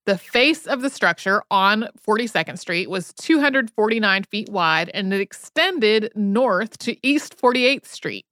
The 0.06 0.18
face 0.18 0.66
of 0.66 0.82
the 0.82 0.90
structure 0.90 1.42
on 1.50 1.88
42nd 2.06 2.58
Street 2.58 2.90
was 2.90 3.12
249 3.14 4.24
feet 4.24 4.50
wide 4.50 4.90
and 4.92 5.12
it 5.14 5.20
extended 5.20 6.12
north 6.14 6.78
to 6.80 6.96
East 7.06 7.38
48th 7.38 7.86
Street. 7.86 8.26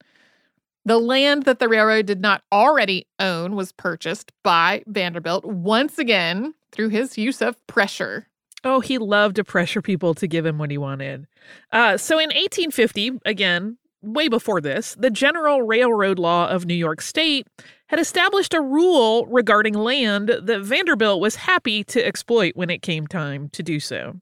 The 0.84 0.98
land 0.98 1.44
that 1.44 1.60
the 1.60 1.68
railroad 1.68 2.06
did 2.06 2.20
not 2.20 2.42
already 2.52 3.06
own 3.18 3.54
was 3.56 3.72
purchased 3.72 4.32
by 4.42 4.82
Vanderbilt 4.86 5.44
once 5.44 5.98
again 5.98 6.54
through 6.72 6.88
his 6.88 7.16
use 7.16 7.40
of 7.40 7.64
pressure. 7.66 8.26
Oh, 8.64 8.80
he 8.80 8.98
loved 8.98 9.36
to 9.36 9.44
pressure 9.44 9.80
people 9.80 10.14
to 10.14 10.26
give 10.26 10.44
him 10.44 10.58
what 10.58 10.70
he 10.70 10.78
wanted. 10.78 11.26
Uh, 11.72 11.96
so 11.96 12.18
in 12.18 12.28
1850, 12.28 13.20
again, 13.24 13.78
way 14.02 14.28
before 14.28 14.60
this, 14.60 14.94
the 14.98 15.10
General 15.10 15.62
Railroad 15.62 16.18
Law 16.18 16.48
of 16.48 16.66
New 16.66 16.74
York 16.74 17.00
State 17.00 17.46
had 17.88 17.98
established 17.98 18.54
a 18.54 18.60
rule 18.60 19.26
regarding 19.26 19.74
land 19.74 20.28
that 20.28 20.62
Vanderbilt 20.62 21.20
was 21.20 21.36
happy 21.36 21.84
to 21.84 22.04
exploit 22.04 22.56
when 22.56 22.70
it 22.70 22.82
came 22.82 23.06
time 23.06 23.48
to 23.50 23.62
do 23.62 23.78
so. 23.80 24.20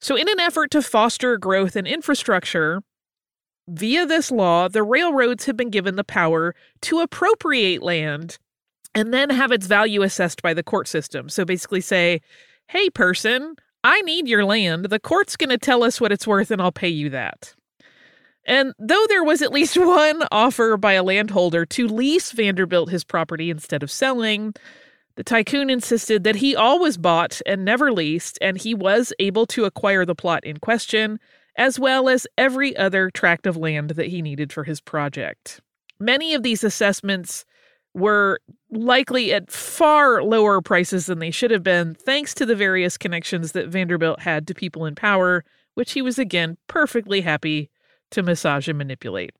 So, 0.00 0.16
in 0.16 0.28
an 0.28 0.40
effort 0.40 0.70
to 0.72 0.82
foster 0.82 1.38
growth 1.38 1.76
and 1.76 1.86
infrastructure, 1.86 2.82
via 3.68 4.06
this 4.06 4.30
law, 4.30 4.68
the 4.68 4.82
railroads 4.82 5.46
have 5.46 5.56
been 5.56 5.70
given 5.70 5.96
the 5.96 6.04
power 6.04 6.54
to 6.82 7.00
appropriate 7.00 7.82
land 7.82 8.38
and 8.94 9.12
then 9.12 9.30
have 9.30 9.50
its 9.50 9.66
value 9.66 10.02
assessed 10.02 10.42
by 10.42 10.54
the 10.54 10.62
court 10.62 10.86
system. 10.88 11.28
So 11.28 11.44
basically 11.44 11.80
say, 11.80 12.20
hey, 12.68 12.90
person, 12.90 13.56
I 13.82 14.00
need 14.02 14.28
your 14.28 14.44
land. 14.44 14.86
The 14.86 15.00
court's 15.00 15.36
going 15.36 15.50
to 15.50 15.58
tell 15.58 15.82
us 15.82 16.00
what 16.00 16.12
it's 16.12 16.26
worth 16.26 16.50
and 16.50 16.62
I'll 16.62 16.72
pay 16.72 16.88
you 16.88 17.10
that. 17.10 17.54
And 18.46 18.74
though 18.78 19.04
there 19.08 19.24
was 19.24 19.42
at 19.42 19.52
least 19.52 19.76
one 19.78 20.22
offer 20.30 20.76
by 20.76 20.92
a 20.94 21.02
landholder 21.02 21.64
to 21.66 21.88
lease 21.88 22.32
Vanderbilt 22.32 22.90
his 22.90 23.04
property 23.04 23.50
instead 23.50 23.82
of 23.82 23.90
selling, 23.90 24.54
the 25.16 25.24
tycoon 25.24 25.70
insisted 25.70 26.24
that 26.24 26.36
he 26.36 26.56
always 26.56 26.96
bought 26.96 27.40
and 27.46 27.64
never 27.64 27.92
leased, 27.92 28.38
and 28.40 28.58
he 28.58 28.74
was 28.74 29.12
able 29.18 29.46
to 29.46 29.64
acquire 29.64 30.04
the 30.04 30.14
plot 30.14 30.44
in 30.44 30.58
question, 30.58 31.20
as 31.56 31.78
well 31.78 32.08
as 32.08 32.26
every 32.36 32.76
other 32.76 33.10
tract 33.10 33.46
of 33.46 33.56
land 33.56 33.90
that 33.90 34.08
he 34.08 34.22
needed 34.22 34.52
for 34.52 34.64
his 34.64 34.80
project. 34.80 35.60
Many 36.00 36.34
of 36.34 36.42
these 36.42 36.64
assessments 36.64 37.44
were 37.94 38.40
likely 38.70 39.32
at 39.32 39.52
far 39.52 40.20
lower 40.20 40.60
prices 40.60 41.06
than 41.06 41.20
they 41.20 41.30
should 41.30 41.52
have 41.52 41.62
been, 41.62 41.94
thanks 41.94 42.34
to 42.34 42.44
the 42.44 42.56
various 42.56 42.98
connections 42.98 43.52
that 43.52 43.68
Vanderbilt 43.68 44.18
had 44.18 44.48
to 44.48 44.54
people 44.54 44.84
in 44.84 44.96
power, 44.96 45.44
which 45.74 45.92
he 45.92 46.02
was 46.02 46.18
again 46.18 46.56
perfectly 46.66 47.20
happy 47.20 47.70
to 48.10 48.22
massage 48.22 48.68
and 48.68 48.78
manipulate. 48.78 49.32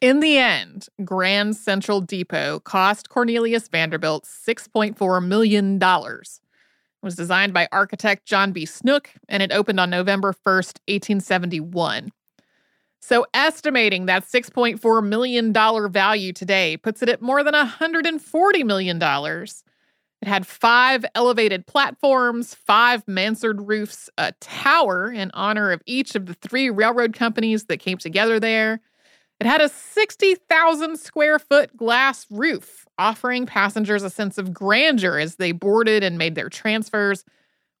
In 0.00 0.20
the 0.20 0.38
end, 0.38 0.88
Grand 1.04 1.56
Central 1.56 2.00
Depot 2.00 2.60
cost 2.60 3.08
Cornelius 3.08 3.68
Vanderbilt 3.68 4.24
$6.4 4.24 5.24
million. 5.24 5.78
It 5.80 7.06
was 7.06 7.14
designed 7.14 7.52
by 7.52 7.68
architect 7.70 8.26
John 8.26 8.52
B. 8.52 8.64
Snook, 8.64 9.10
and 9.28 9.42
it 9.42 9.52
opened 9.52 9.78
on 9.78 9.90
November 9.90 10.32
1st, 10.32 10.78
1871. 10.88 12.10
So, 13.00 13.26
estimating 13.34 14.06
that 14.06 14.24
$6.4 14.24 15.06
million 15.06 15.52
value 15.52 16.32
today 16.32 16.76
puts 16.76 17.02
it 17.02 17.08
at 17.08 17.20
more 17.20 17.42
than 17.42 17.54
$140 17.54 18.64
million. 18.64 19.00
It 20.22 20.28
had 20.28 20.46
five 20.46 21.04
elevated 21.16 21.66
platforms, 21.66 22.54
five 22.54 23.06
mansard 23.08 23.60
roofs, 23.60 24.08
a 24.16 24.30
tower 24.40 25.10
in 25.10 25.32
honor 25.34 25.72
of 25.72 25.82
each 25.84 26.14
of 26.14 26.26
the 26.26 26.34
three 26.34 26.70
railroad 26.70 27.12
companies 27.12 27.64
that 27.64 27.78
came 27.80 27.98
together 27.98 28.38
there. 28.38 28.80
It 29.40 29.46
had 29.46 29.60
a 29.60 29.68
60,000 29.68 30.96
square 30.96 31.40
foot 31.40 31.76
glass 31.76 32.24
roof, 32.30 32.86
offering 32.98 33.46
passengers 33.46 34.04
a 34.04 34.10
sense 34.10 34.38
of 34.38 34.54
grandeur 34.54 35.18
as 35.18 35.36
they 35.36 35.50
boarded 35.50 36.04
and 36.04 36.16
made 36.16 36.36
their 36.36 36.48
transfers. 36.48 37.24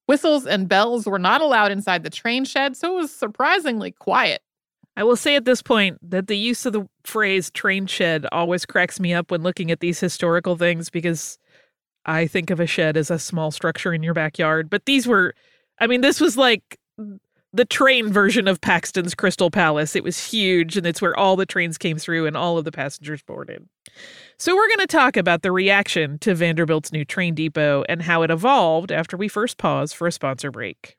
Whistles 0.08 0.44
and 0.44 0.68
bells 0.68 1.06
were 1.06 1.20
not 1.20 1.42
allowed 1.42 1.70
inside 1.70 2.02
the 2.02 2.10
train 2.10 2.44
shed, 2.44 2.76
so 2.76 2.92
it 2.92 3.00
was 3.02 3.14
surprisingly 3.14 3.92
quiet. 3.92 4.42
I 4.96 5.04
will 5.04 5.14
say 5.14 5.36
at 5.36 5.44
this 5.44 5.62
point 5.62 5.98
that 6.10 6.26
the 6.26 6.36
use 6.36 6.66
of 6.66 6.72
the 6.72 6.88
phrase 7.04 7.52
train 7.52 7.86
shed 7.86 8.26
always 8.32 8.66
cracks 8.66 8.98
me 8.98 9.14
up 9.14 9.30
when 9.30 9.44
looking 9.44 9.70
at 9.70 9.78
these 9.78 10.00
historical 10.00 10.56
things 10.56 10.90
because 10.90 11.38
I 12.06 12.26
think 12.26 12.50
of 12.50 12.60
a 12.60 12.66
shed 12.66 12.96
as 12.96 13.10
a 13.10 13.18
small 13.18 13.50
structure 13.50 13.92
in 13.92 14.02
your 14.02 14.14
backyard. 14.14 14.68
But 14.70 14.86
these 14.86 15.06
were, 15.06 15.34
I 15.78 15.86
mean, 15.86 16.00
this 16.00 16.20
was 16.20 16.36
like 16.36 16.78
the 17.52 17.64
train 17.64 18.12
version 18.12 18.48
of 18.48 18.60
Paxton's 18.60 19.14
Crystal 19.14 19.50
Palace. 19.50 19.94
It 19.94 20.04
was 20.04 20.24
huge 20.24 20.76
and 20.76 20.86
it's 20.86 21.02
where 21.02 21.16
all 21.16 21.36
the 21.36 21.46
trains 21.46 21.78
came 21.78 21.98
through 21.98 22.26
and 22.26 22.36
all 22.36 22.58
of 22.58 22.64
the 22.64 22.72
passengers 22.72 23.22
boarded. 23.22 23.68
So, 24.38 24.54
we're 24.56 24.68
going 24.68 24.78
to 24.80 24.86
talk 24.86 25.16
about 25.16 25.42
the 25.42 25.52
reaction 25.52 26.18
to 26.20 26.34
Vanderbilt's 26.34 26.92
new 26.92 27.04
train 27.04 27.34
depot 27.34 27.84
and 27.88 28.02
how 28.02 28.22
it 28.22 28.30
evolved 28.30 28.90
after 28.90 29.16
we 29.16 29.28
first 29.28 29.58
pause 29.58 29.92
for 29.92 30.06
a 30.06 30.12
sponsor 30.12 30.50
break. 30.50 30.96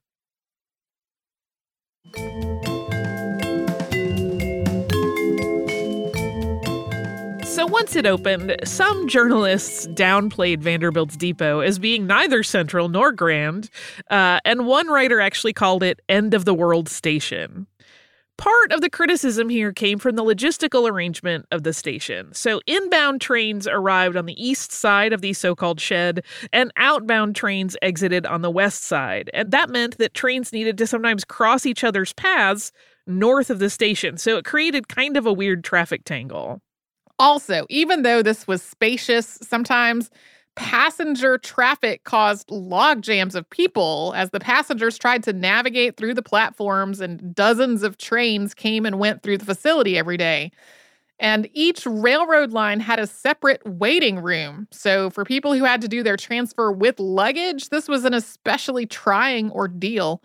Once 7.74 7.96
it 7.96 8.06
opened, 8.06 8.56
some 8.64 9.08
journalists 9.08 9.88
downplayed 9.88 10.60
Vanderbilt's 10.60 11.18
depot 11.18 11.62
as 11.62 11.80
being 11.80 12.06
neither 12.06 12.44
central 12.44 12.88
nor 12.88 13.12
grand, 13.12 13.72
uh, 14.12 14.40
and 14.46 14.68
one 14.68 14.88
writer 14.88 15.20
actually 15.20 15.54
called 15.54 15.82
it 15.82 16.00
end 16.08 16.36
of 16.36 16.46
the 16.46 16.54
world 16.54 16.88
station. 16.88 17.66
Part 18.38 18.72
of 18.72 18.82
the 18.82 18.92
criticism 18.92 19.50
here 19.50 19.72
came 19.74 19.98
from 19.98 20.16
the 20.16 20.24
logistical 20.24 20.88
arrangement 20.88 21.48
of 21.52 21.64
the 21.64 21.74
station. 21.74 22.32
So, 22.34 22.62
inbound 22.68 23.22
trains 23.22 23.68
arrived 23.68 24.18
on 24.18 24.28
the 24.28 24.44
east 24.44 24.72
side 24.72 25.12
of 25.12 25.22
the 25.22 25.34
so 25.34 25.56
called 25.56 25.82
shed, 25.82 26.24
and 26.52 26.72
outbound 26.78 27.36
trains 27.36 27.76
exited 27.82 28.28
on 28.28 28.44
the 28.44 28.52
west 28.52 28.84
side. 28.84 29.32
And 29.34 29.50
that 29.50 29.72
meant 29.72 29.98
that 29.98 30.14
trains 30.14 30.54
needed 30.54 30.78
to 30.78 30.88
sometimes 30.88 31.26
cross 31.26 31.66
each 31.66 31.84
other's 31.84 32.14
paths 32.14 32.72
north 33.08 33.50
of 33.50 33.58
the 33.58 33.70
station. 33.70 34.18
So, 34.18 34.38
it 34.38 34.46
created 34.46 34.88
kind 34.90 35.18
of 35.18 35.26
a 35.26 35.34
weird 35.34 35.64
traffic 35.64 36.04
tangle. 36.06 36.62
Also, 37.24 37.66
even 37.70 38.02
though 38.02 38.22
this 38.22 38.48
was 38.48 38.62
spacious, 38.62 39.40
sometimes 39.42 40.12
passenger 40.56 41.38
traffic 41.38 42.04
caused 42.04 42.52
log 42.52 43.02
jams 43.02 43.36
of 43.36 43.50
people 43.50 44.14
as 44.16 44.32
the 44.32 44.40
passengers 44.42 44.98
tried 44.98 45.24
to 45.24 45.34
navigate 45.34 45.98
through 45.98 46.14
the 46.14 46.22
platforms 46.22 47.00
and 47.02 47.34
dozens 47.34 47.82
of 47.84 47.98
trains 47.98 48.54
came 48.54 48.86
and 48.86 49.00
went 49.00 49.24
through 49.24 49.38
the 49.38 49.46
facility 49.46 49.98
every 49.98 50.18
day. 50.18 50.52
And 51.20 51.50
each 51.54 51.86
railroad 51.86 52.52
line 52.52 52.80
had 52.82 53.00
a 53.00 53.08
separate 53.08 53.62
waiting 53.66 54.20
room. 54.20 54.68
So, 54.72 55.10
for 55.12 55.26
people 55.26 55.54
who 55.54 55.64
had 55.66 55.82
to 55.82 55.90
do 55.90 56.04
their 56.04 56.18
transfer 56.18 56.72
with 56.72 57.00
luggage, 57.00 57.70
this 57.70 57.88
was 57.88 58.06
an 58.06 58.14
especially 58.14 58.86
trying 58.88 59.52
ordeal. 59.52 60.22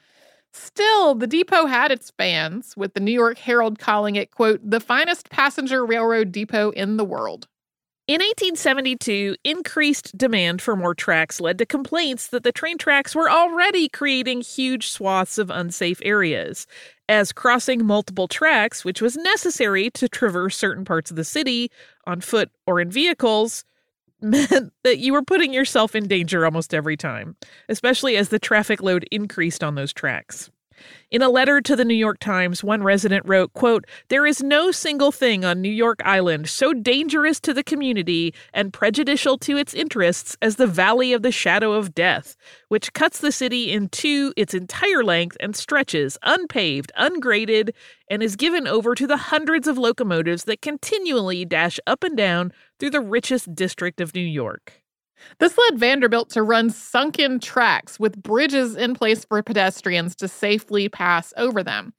Still, 0.53 1.15
the 1.15 1.27
depot 1.27 1.67
had 1.67 1.93
its 1.93 2.11
fans, 2.17 2.75
with 2.77 2.95
the 2.95 3.01
New 3.01 3.13
York 3.13 3.39
Herald 3.39 3.79
calling 3.79 4.17
it, 4.17 4.31
quote, 4.31 4.61
the 4.63 4.81
finest 4.81 5.31
passenger 5.31 5.85
railroad 5.85 6.33
depot 6.33 6.71
in 6.71 6.97
the 6.97 7.05
world. 7.05 7.47
In 8.09 8.23
1872, 8.23 9.37
increased 9.45 10.17
demand 10.17 10.63
for 10.63 10.75
more 10.75 10.95
tracks 10.95 11.43
led 11.43 11.59
to 11.59 11.67
complaints 11.67 12.29
that 12.29 12.43
the 12.43 12.53
train 12.53 12.79
tracks 12.79 13.15
were 13.15 13.31
already 13.31 13.87
creating 13.87 14.41
huge 14.41 14.89
swaths 14.89 15.37
of 15.37 15.51
unsafe 15.51 16.01
areas, 16.03 16.67
as 17.07 17.33
crossing 17.33 17.85
multiple 17.85 18.27
tracks, 18.27 18.83
which 18.83 19.03
was 19.03 19.19
necessary 19.19 19.91
to 19.91 20.09
traverse 20.09 20.57
certain 20.57 20.87
parts 20.87 21.11
of 21.11 21.19
the 21.19 21.25
city 21.25 21.71
on 22.07 22.23
foot 22.23 22.51
or 22.67 22.81
in 22.81 22.91
vehicles, 22.91 23.63
meant 24.23 24.73
that 24.85 24.99
you 24.99 25.13
were 25.13 25.23
putting 25.23 25.53
yourself 25.53 25.95
in 25.95 26.09
danger 26.09 26.45
almost 26.45 26.75
every 26.75 26.97
time, 26.97 27.37
especially 27.69 28.17
as 28.17 28.29
the 28.29 28.39
traffic 28.39 28.83
load 28.83 29.07
increased 29.11 29.63
on 29.63 29.75
those 29.75 29.93
tracks. 29.93 30.51
In 31.11 31.23
a 31.23 31.31
letter 31.31 31.61
to 31.61 31.75
the 31.75 31.85
New 31.85 31.95
York 31.95 32.19
Times, 32.19 32.63
one 32.63 32.83
resident 32.83 33.27
wrote, 33.27 33.53
quote, 33.55 33.87
"There 34.09 34.27
is 34.27 34.43
no 34.43 34.71
single 34.71 35.11
thing 35.11 35.45
on 35.45 35.63
New 35.63 35.71
York 35.71 36.01
Island 36.05 36.49
so 36.49 36.75
dangerous 36.75 37.41
to 37.41 37.55
the 37.55 37.65
community 37.65 38.35
and 38.53 38.73
prejudicial 38.73 39.39
to 39.39 39.57
its 39.57 39.73
interests 39.73 40.37
as 40.43 40.57
the 40.57 40.67
Valley 40.67 41.13
of 41.13 41.23
the 41.23 41.33
Shadow 41.33 41.73
of 41.73 41.95
Death, 41.95 42.37
which 42.69 42.93
cuts 42.93 43.19
the 43.19 43.33
city 43.33 43.71
in 43.71 43.89
two 43.89 44.35
its 44.37 44.53
entire 44.53 45.03
length 45.03 45.37
and 45.41 45.57
stretches 45.57 46.19
unpaved, 46.23 46.93
ungraded, 46.97 47.75
and 48.11 48.23
is 48.23 48.37
given 48.37 48.67
over 48.67 48.95
to 48.95 49.07
the 49.07 49.17
hundreds 49.17 49.67
of 49.67 49.79
locomotives 49.79 50.45
that 50.45 50.61
continually 50.61 51.45
dash 51.45 51.81
up 51.87 52.05
and 52.05 52.17
down 52.17 52.53
through 52.79 52.91
the 52.91 53.01
richest 53.01 53.55
district 53.55 54.01
of 54.01 54.15
New 54.15 54.21
York." 54.21 54.83
This 55.39 55.57
led 55.57 55.79
Vanderbilt 55.79 56.31
to 56.31 56.43
run 56.43 56.71
sunken 56.71 57.41
tracks 57.41 57.99
with 57.99 58.23
bridges 58.23 58.77
in 58.77 58.95
place 58.95 59.25
for 59.25 59.43
pedestrians 59.43 60.15
to 60.17 60.29
safely 60.29 60.89
pass 60.89 61.33
over 61.37 61.63
them. 61.63 61.93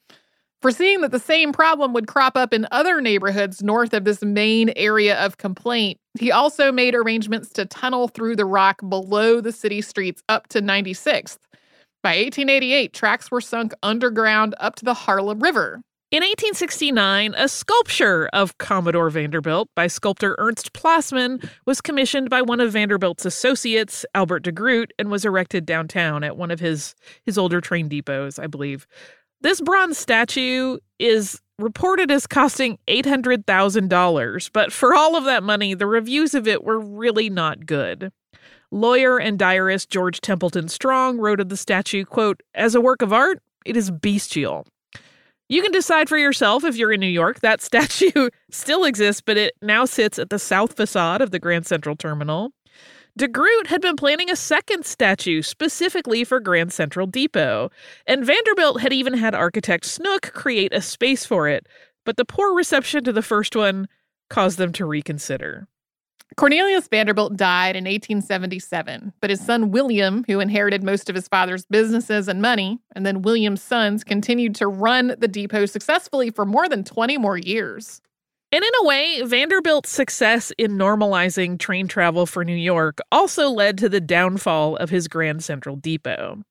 Foreseeing 0.62 1.00
that 1.02 1.12
the 1.12 1.20
same 1.20 1.54
problem 1.54 1.94
would 1.94 2.08
crop 2.08 2.36
up 2.36 2.54
in 2.54 2.68
other 2.72 3.00
neighborhoods 3.00 3.64
north 3.64 3.94
of 3.94 4.04
this 4.04 4.22
main 4.22 4.74
area 4.76 5.18
of 5.18 5.38
complaint, 5.38 5.98
he 6.20 6.32
also 6.32 6.70
made 6.70 6.96
arrangements 6.96 7.50
to 7.54 7.66
tunnel 7.66 8.10
through 8.10 8.36
the 8.36 8.46
rock 8.46 8.82
below 8.90 9.40
the 9.40 9.54
city 9.54 9.82
streets 9.82 10.22
up 10.28 10.48
to 10.50 10.62
96th. 10.62 11.38
By 12.04 12.18
1888, 12.18 12.94
tracks 12.94 13.32
were 13.32 13.42
sunk 13.42 13.74
underground 13.84 14.54
up 14.60 14.76
to 14.76 14.86
the 14.86 14.94
Harlem 14.94 15.40
River. 15.40 15.82
In 16.12 16.24
1869, 16.24 17.36
a 17.38 17.48
sculpture 17.48 18.32
of 18.34 18.58
Commodore 18.58 19.12
Vanderbilt 19.12 19.70
by 19.76 19.86
sculptor 19.86 20.36
Ernst 20.40 20.74
Plassmann 20.74 21.48
was 21.68 21.82
commissioned 21.82 22.32
by 22.32 22.42
one 22.42 22.60
of 22.60 22.74
Vanderbilt's 22.74 23.26
associates, 23.26 24.08
Albert 24.16 24.40
de 24.40 24.52
Groot, 24.52 24.92
and 24.98 25.12
was 25.12 25.24
erected 25.24 25.68
downtown 25.68 26.24
at 26.24 26.36
one 26.36 26.50
of 26.50 26.60
his, 26.60 26.96
his 27.28 27.38
older 27.38 27.62
train 27.62 27.88
depots, 27.88 28.40
I 28.40 28.48
believe. 28.48 28.88
This 29.42 29.62
bronze 29.62 30.00
statue 30.00 30.80
is 30.98 31.40
reported 31.60 32.10
as 32.10 32.26
costing 32.26 32.80
$800,000, 32.88 34.50
but 34.52 34.74
for 34.74 34.96
all 34.96 35.16
of 35.16 35.26
that 35.26 35.44
money, 35.44 35.76
the 35.76 35.86
reviews 35.86 36.34
of 36.34 36.48
it 36.48 36.64
were 36.64 36.80
really 36.80 37.30
not 37.30 37.68
good. 37.68 38.12
Lawyer 38.72 39.20
and 39.20 39.38
diarist 39.38 39.92
George 39.92 40.22
Templeton 40.22 40.70
Strong 40.70 41.20
wrote 41.20 41.40
of 41.40 41.50
the 41.50 41.58
statue, 41.58 42.04
quote, 42.04 42.42
as 42.56 42.74
a 42.74 42.82
work 42.82 43.04
of 43.04 43.14
art, 43.14 43.44
it 43.64 43.78
is 43.78 43.92
bestial. 43.92 44.66
You 45.50 45.64
can 45.64 45.72
decide 45.72 46.08
for 46.08 46.18
yourself 46.18 46.64
if 46.64 46.78
you're 46.78 46.94
in 46.94 47.00
New 47.00 47.08
York. 47.08 47.40
That 47.40 47.62
statue 47.70 48.30
still 48.52 48.86
exists, 48.86 49.22
but 49.22 49.36
it 49.36 49.56
now 49.62 49.86
sits 49.86 50.20
at 50.20 50.30
the 50.30 50.40
south 50.40 50.78
facade 50.78 51.22
of 51.22 51.32
the 51.32 51.40
Grand 51.40 51.66
Central 51.66 51.96
Terminal. 51.96 52.54
De 53.18 53.28
Groot 53.28 53.68
had 53.68 53.82
been 53.82 53.96
planning 53.96 54.30
a 54.30 54.36
second 54.36 54.86
statue 54.86 55.42
specifically 55.42 56.24
for 56.24 56.40
Grand 56.40 56.72
Central 56.72 57.08
Depot, 57.08 57.70
and 58.06 58.24
Vanderbilt 58.24 58.80
had 58.80 58.94
even 58.94 59.16
had 59.16 59.36
architect 59.36 59.86
Snook 59.86 60.32
create 60.34 60.72
a 60.72 60.82
space 60.82 61.26
for 61.26 61.50
it, 61.50 61.68
but 62.06 62.16
the 62.16 62.24
poor 62.24 62.56
reception 62.56 63.04
to 63.04 63.12
the 63.12 63.24
first 63.24 63.56
one 63.56 63.90
caused 64.30 64.58
them 64.60 64.72
to 64.74 64.86
reconsider. 64.86 65.68
Cornelius 66.40 66.88
Vanderbilt 66.88 67.36
died 67.36 67.76
in 67.76 67.84
1877, 67.84 69.12
but 69.20 69.30
his 69.30 69.46
son 69.46 69.72
William, 69.72 70.24
who 70.26 70.40
inherited 70.40 70.84
most 70.84 71.10
of 71.10 71.16
his 71.16 71.28
father's 71.28 71.66
businesses 71.66 72.30
and 72.30 72.42
money, 72.42 72.80
and 72.96 73.06
then 73.06 73.24
William's 73.24 73.62
sons 73.62 74.06
continued 74.06 74.56
to 74.56 74.66
run 74.66 75.18
the 75.20 75.28
depot 75.28 75.66
successfully 75.66 76.32
for 76.32 76.46
more 76.46 76.70
than 76.70 76.86
20 76.86 77.18
more 77.18 77.38
years. 77.38 78.00
And 78.54 78.64
in 78.64 78.72
a 78.82 78.86
way, 78.86 79.22
Vanderbilt's 79.24 79.90
success 79.90 80.54
in 80.58 80.78
normalizing 80.78 81.60
train 81.60 81.90
travel 81.90 82.26
for 82.26 82.46
New 82.46 82.56
York 82.56 83.00
also 83.12 83.50
led 83.50 83.78
to 83.80 83.90
the 83.90 84.00
downfall 84.00 84.78
of 84.78 84.90
his 84.90 85.10
Grand 85.10 85.44
Central 85.44 85.76
Depot. 85.76 86.42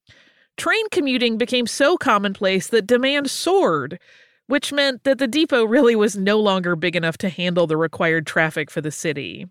Train 0.58 0.84
commuting 0.90 1.38
became 1.38 1.66
so 1.66 1.96
commonplace 1.96 2.66
that 2.66 2.86
demand 2.86 3.30
soared, 3.30 3.98
which 4.48 4.70
meant 4.70 5.04
that 5.04 5.16
the 5.16 5.26
depot 5.26 5.64
really 5.64 5.96
was 5.96 6.14
no 6.14 6.38
longer 6.38 6.76
big 6.76 6.94
enough 6.94 7.16
to 7.16 7.30
handle 7.30 7.66
the 7.66 7.78
required 7.78 8.26
traffic 8.26 8.70
for 8.70 8.82
the 8.82 8.90
city. 8.90 9.46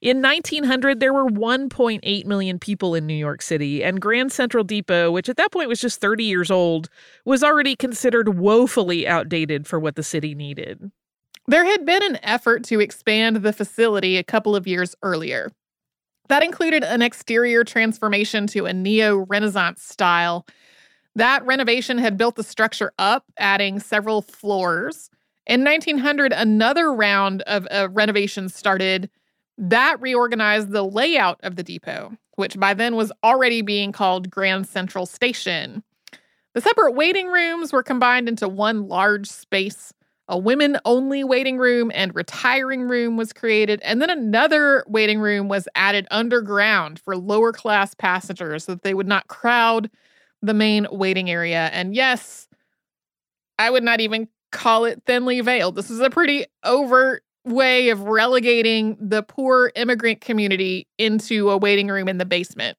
In 0.00 0.22
1900, 0.22 1.00
there 1.00 1.12
were 1.12 1.26
1.8 1.26 2.24
million 2.24 2.58
people 2.60 2.94
in 2.94 3.06
New 3.06 3.14
York 3.14 3.42
City, 3.42 3.82
and 3.82 4.00
Grand 4.00 4.30
Central 4.30 4.62
Depot, 4.62 5.10
which 5.10 5.28
at 5.28 5.36
that 5.38 5.50
point 5.50 5.68
was 5.68 5.80
just 5.80 6.00
30 6.00 6.22
years 6.22 6.52
old, 6.52 6.88
was 7.24 7.42
already 7.42 7.74
considered 7.74 8.38
woefully 8.38 9.08
outdated 9.08 9.66
for 9.66 9.80
what 9.80 9.96
the 9.96 10.04
city 10.04 10.36
needed. 10.36 10.92
There 11.48 11.64
had 11.64 11.84
been 11.84 12.04
an 12.04 12.18
effort 12.22 12.62
to 12.64 12.78
expand 12.78 13.36
the 13.36 13.52
facility 13.52 14.16
a 14.16 14.22
couple 14.22 14.54
of 14.54 14.68
years 14.68 14.94
earlier. 15.02 15.50
That 16.28 16.44
included 16.44 16.84
an 16.84 17.02
exterior 17.02 17.64
transformation 17.64 18.46
to 18.48 18.66
a 18.66 18.72
neo 18.72 19.26
Renaissance 19.28 19.82
style. 19.82 20.46
That 21.16 21.44
renovation 21.44 21.98
had 21.98 22.16
built 22.16 22.36
the 22.36 22.44
structure 22.44 22.92
up, 22.98 23.24
adding 23.38 23.80
several 23.80 24.22
floors. 24.22 25.10
In 25.46 25.64
1900, 25.64 26.32
another 26.32 26.92
round 26.92 27.42
of 27.42 27.66
uh, 27.70 27.88
renovations 27.90 28.54
started. 28.54 29.10
That 29.58 30.00
reorganized 30.00 30.70
the 30.70 30.84
layout 30.84 31.40
of 31.42 31.56
the 31.56 31.64
depot, 31.64 32.16
which 32.36 32.58
by 32.58 32.74
then 32.74 32.94
was 32.94 33.10
already 33.24 33.60
being 33.60 33.90
called 33.90 34.30
Grand 34.30 34.68
Central 34.68 35.04
Station. 35.04 35.82
The 36.54 36.60
separate 36.60 36.92
waiting 36.92 37.26
rooms 37.26 37.72
were 37.72 37.82
combined 37.82 38.28
into 38.28 38.48
one 38.48 38.86
large 38.86 39.26
space. 39.26 39.92
A 40.28 40.38
women 40.38 40.78
only 40.84 41.24
waiting 41.24 41.58
room 41.58 41.90
and 41.94 42.14
retiring 42.14 42.82
room 42.82 43.16
was 43.16 43.32
created, 43.32 43.80
and 43.82 44.00
then 44.00 44.10
another 44.10 44.84
waiting 44.86 45.20
room 45.20 45.48
was 45.48 45.66
added 45.74 46.06
underground 46.10 47.00
for 47.00 47.16
lower 47.16 47.52
class 47.52 47.94
passengers 47.94 48.64
so 48.64 48.74
that 48.74 48.82
they 48.82 48.94
would 48.94 49.08
not 49.08 49.26
crowd 49.26 49.90
the 50.40 50.54
main 50.54 50.86
waiting 50.92 51.30
area. 51.30 51.70
And 51.72 51.94
yes, 51.94 52.46
I 53.58 53.70
would 53.70 53.82
not 53.82 54.00
even 54.00 54.28
call 54.52 54.84
it 54.84 55.02
thinly 55.04 55.40
veiled. 55.40 55.74
This 55.74 55.90
is 55.90 56.00
a 56.00 56.10
pretty 56.10 56.44
overt 56.62 57.24
way 57.48 57.90
of 57.90 58.02
relegating 58.02 58.96
the 59.00 59.22
poor 59.22 59.72
immigrant 59.74 60.20
community 60.20 60.86
into 60.98 61.50
a 61.50 61.56
waiting 61.56 61.88
room 61.88 62.08
in 62.08 62.18
the 62.18 62.24
basement. 62.24 62.76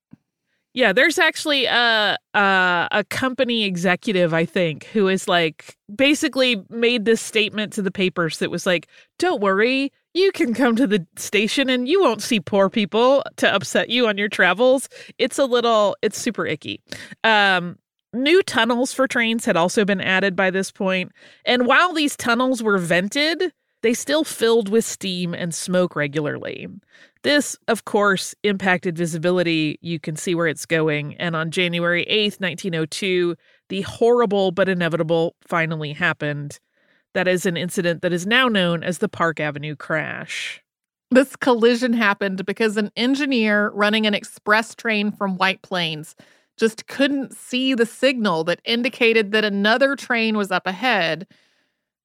Yeah, 0.73 0.93
there's 0.93 1.17
actually 1.17 1.65
a, 1.65 2.17
a 2.35 2.87
a 2.91 3.03
company 3.09 3.63
executive, 3.65 4.33
I 4.33 4.45
think, 4.45 4.85
who 4.85 5.07
is 5.07 5.27
like 5.27 5.75
basically 5.93 6.63
made 6.69 7.05
this 7.05 7.21
statement 7.21 7.73
to 7.73 7.81
the 7.81 7.91
papers 7.91 8.37
that 8.37 8.51
was 8.51 8.67
like, 8.67 8.87
"Don't 9.17 9.41
worry, 9.41 9.91
you 10.13 10.31
can 10.31 10.53
come 10.53 10.75
to 10.75 10.85
the 10.85 11.05
station 11.15 11.69
and 11.69 11.87
you 11.87 11.99
won't 12.01 12.21
see 12.21 12.39
poor 12.39 12.69
people 12.69 13.23
to 13.37 13.53
upset 13.53 13.89
you 13.89 14.07
on 14.07 14.17
your 14.19 14.29
travels." 14.29 14.87
It's 15.17 15.39
a 15.39 15.45
little, 15.45 15.97
it's 16.03 16.19
super 16.19 16.45
icky. 16.45 16.81
Um, 17.23 17.79
new 18.13 18.43
tunnels 18.43 18.93
for 18.93 19.07
trains 19.07 19.45
had 19.45 19.57
also 19.57 19.85
been 19.85 20.01
added 20.01 20.35
by 20.35 20.51
this 20.51 20.71
point, 20.71 21.11
and 21.45 21.65
while 21.65 21.93
these 21.93 22.15
tunnels 22.15 22.61
were 22.61 22.77
vented, 22.77 23.51
they 23.81 23.93
still 23.93 24.23
filled 24.23 24.69
with 24.69 24.85
steam 24.85 25.33
and 25.33 25.53
smoke 25.53 25.95
regularly. 25.95 26.67
This, 27.23 27.57
of 27.67 27.85
course, 27.85 28.35
impacted 28.43 28.97
visibility. 28.97 29.77
You 29.81 29.99
can 29.99 30.15
see 30.15 30.35
where 30.35 30.47
it's 30.47 30.65
going. 30.65 31.15
And 31.15 31.35
on 31.35 31.51
January 31.51 32.05
8th, 32.05 32.39
1902, 32.39 33.35
the 33.69 33.81
horrible 33.81 34.51
but 34.51 34.69
inevitable 34.69 35.35
finally 35.41 35.93
happened. 35.93 36.59
That 37.13 37.27
is 37.27 37.45
an 37.45 37.57
incident 37.57 38.01
that 38.01 38.13
is 38.13 38.27
now 38.27 38.47
known 38.47 38.83
as 38.83 38.99
the 38.99 39.09
Park 39.09 39.39
Avenue 39.39 39.75
crash. 39.75 40.61
This 41.11 41.35
collision 41.35 41.93
happened 41.93 42.45
because 42.45 42.77
an 42.77 42.91
engineer 42.95 43.69
running 43.71 44.05
an 44.05 44.13
express 44.13 44.75
train 44.75 45.11
from 45.11 45.37
White 45.37 45.61
Plains 45.63 46.15
just 46.55 46.87
couldn't 46.87 47.35
see 47.35 47.73
the 47.73 47.85
signal 47.85 48.43
that 48.43 48.61
indicated 48.63 49.31
that 49.31 49.43
another 49.43 49.95
train 49.95 50.37
was 50.37 50.51
up 50.51 50.67
ahead. 50.67 51.25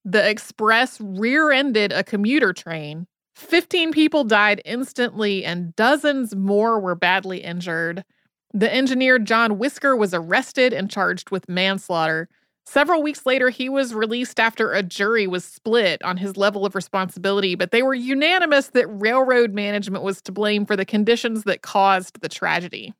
The 0.04 0.28
express 0.28 1.00
rear 1.00 1.50
ended 1.50 1.92
a 1.92 2.04
commuter 2.04 2.52
train 2.52 3.06
15 3.36 3.90
people 3.90 4.22
died 4.24 4.62
instantly 4.64 5.44
and 5.44 5.74
dozens 5.74 6.36
more 6.36 6.78
were 6.78 6.94
badly 6.94 7.38
injured. 7.38 8.04
The 8.52 8.72
engineer 8.72 9.18
John 9.18 9.58
Wisker 9.58 9.98
was 9.98 10.14
arrested 10.14 10.72
and 10.72 10.88
charged 10.88 11.30
with 11.30 11.48
manslaughter. 11.48 12.28
Several 12.66 13.02
weeks 13.02 13.26
later, 13.26 13.50
he 13.50 13.68
was 13.68 13.92
released 13.92 14.38
after 14.38 14.72
a 14.72 14.82
jury 14.82 15.26
was 15.26 15.44
split 15.44 16.02
on 16.02 16.16
his 16.16 16.36
level 16.36 16.64
of 16.64 16.74
responsibility, 16.74 17.56
but 17.56 17.72
they 17.72 17.82
were 17.82 17.94
unanimous 17.94 18.68
that 18.68 18.86
railroad 18.86 19.52
management 19.52 20.04
was 20.04 20.22
to 20.22 20.32
blame 20.32 20.64
for 20.64 20.76
the 20.76 20.86
conditions 20.86 21.42
that 21.44 21.62
caused 21.62 22.20
the 22.20 22.28
tragedy. 22.28 22.94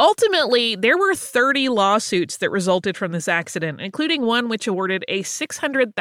Ultimately, 0.00 0.76
there 0.76 0.96
were 0.96 1.14
30 1.14 1.70
lawsuits 1.70 2.36
that 2.36 2.50
resulted 2.50 2.96
from 2.96 3.10
this 3.10 3.26
accident, 3.26 3.80
including 3.80 4.22
one 4.22 4.48
which 4.48 4.68
awarded 4.68 5.04
a 5.08 5.24
$600,000 5.24 5.92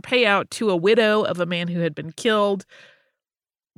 payout 0.00 0.50
to 0.50 0.70
a 0.70 0.76
widow 0.76 1.22
of 1.22 1.38
a 1.38 1.46
man 1.46 1.68
who 1.68 1.80
had 1.80 1.94
been 1.94 2.10
killed 2.12 2.64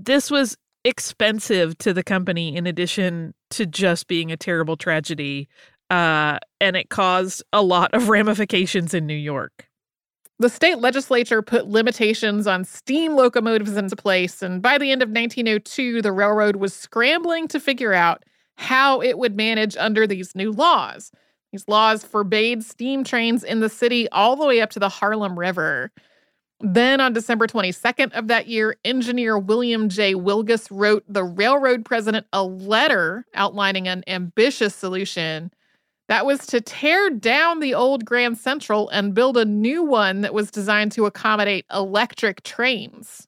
this 0.04 0.30
was 0.30 0.56
expensive 0.84 1.76
to 1.78 1.92
the 1.92 2.02
company 2.02 2.56
in 2.56 2.66
addition 2.66 3.34
to 3.50 3.66
just 3.66 4.06
being 4.06 4.32
a 4.32 4.36
terrible 4.36 4.76
tragedy. 4.76 5.48
Uh, 5.90 6.38
and 6.60 6.76
it 6.76 6.88
caused 6.88 7.42
a 7.52 7.62
lot 7.62 7.92
of 7.92 8.08
ramifications 8.08 8.94
in 8.94 9.06
New 9.06 9.14
York. 9.14 9.66
The 10.38 10.48
state 10.48 10.78
legislature 10.78 11.42
put 11.42 11.66
limitations 11.66 12.46
on 12.46 12.64
steam 12.64 13.14
locomotives 13.14 13.76
into 13.76 13.94
place, 13.94 14.40
and 14.40 14.62
by 14.62 14.78
the 14.78 14.90
end 14.90 15.02
of 15.02 15.10
1902, 15.10 16.00
the 16.00 16.12
railroad 16.12 16.56
was 16.56 16.72
scrambling 16.72 17.46
to 17.48 17.60
figure 17.60 17.92
out 17.92 18.24
how 18.60 19.00
it 19.00 19.18
would 19.18 19.34
manage 19.34 19.74
under 19.78 20.06
these 20.06 20.36
new 20.36 20.52
laws. 20.52 21.10
These 21.50 21.66
laws 21.66 22.04
forbade 22.04 22.62
steam 22.62 23.04
trains 23.04 23.42
in 23.42 23.60
the 23.60 23.70
city 23.70 24.08
all 24.10 24.36
the 24.36 24.46
way 24.46 24.60
up 24.60 24.70
to 24.70 24.78
the 24.78 24.90
Harlem 24.90 25.38
River. 25.38 25.90
Then 26.60 27.00
on 27.00 27.14
December 27.14 27.46
22nd 27.46 28.12
of 28.12 28.28
that 28.28 28.48
year, 28.48 28.76
engineer 28.84 29.38
William 29.38 29.88
J. 29.88 30.14
Wilgus 30.14 30.68
wrote 30.70 31.04
the 31.08 31.24
railroad 31.24 31.86
president 31.86 32.26
a 32.34 32.44
letter 32.44 33.24
outlining 33.34 33.88
an 33.88 34.04
ambitious 34.06 34.74
solution 34.74 35.50
that 36.08 36.26
was 36.26 36.46
to 36.48 36.60
tear 36.60 37.08
down 37.08 37.60
the 37.60 37.72
old 37.72 38.04
Grand 38.04 38.36
Central 38.36 38.90
and 38.90 39.14
build 39.14 39.38
a 39.38 39.44
new 39.46 39.82
one 39.82 40.20
that 40.20 40.34
was 40.34 40.50
designed 40.50 40.92
to 40.92 41.06
accommodate 41.06 41.64
electric 41.72 42.42
trains. 42.42 43.26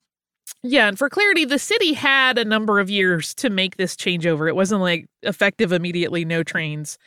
Yeah, 0.62 0.87
and 0.87 0.96
for 0.96 1.09
clarity, 1.09 1.44
the 1.44 1.59
city 1.59 1.92
had 1.92 2.38
a 2.38 2.44
number 2.44 2.79
of 2.79 2.88
years 2.88 3.35
to 3.35 3.51
make 3.51 3.77
this 3.77 3.96
changeover. 3.96 4.48
It 4.48 4.55
wasn't 4.55 4.81
like 4.81 5.07
effective 5.22 5.72
immediately, 5.72 6.25
no 6.25 6.42
trains. 6.42 6.98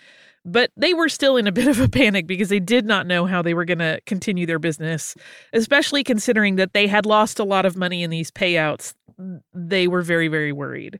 But 0.43 0.71
they 0.77 0.93
were 0.93 1.09
still 1.09 1.37
in 1.37 1.47
a 1.47 1.51
bit 1.53 1.67
of 1.67 1.79
a 1.79 1.87
panic 1.87 2.27
because 2.27 2.49
they 2.49 2.59
did 2.59 2.85
not 2.85 3.07
know 3.07 3.25
how 3.25 3.41
they 3.41 3.53
were 3.53 3.65
going 3.65 3.79
to 3.79 3.99
continue 4.05 4.45
their 4.45 4.59
business, 4.59 5.15
especially 5.53 6.03
considering 6.03 6.57
that 6.57 6.73
they 6.73 6.87
had 6.87 7.05
lost 7.05 7.39
a 7.39 7.45
lot 7.45 7.65
of 7.65 7.77
money 7.77 8.03
in 8.03 8.09
these 8.09 8.29
payouts. 8.29 8.93
They 9.53 9.87
were 9.87 10.01
very, 10.01 10.27
very 10.27 10.51
worried. 10.51 10.99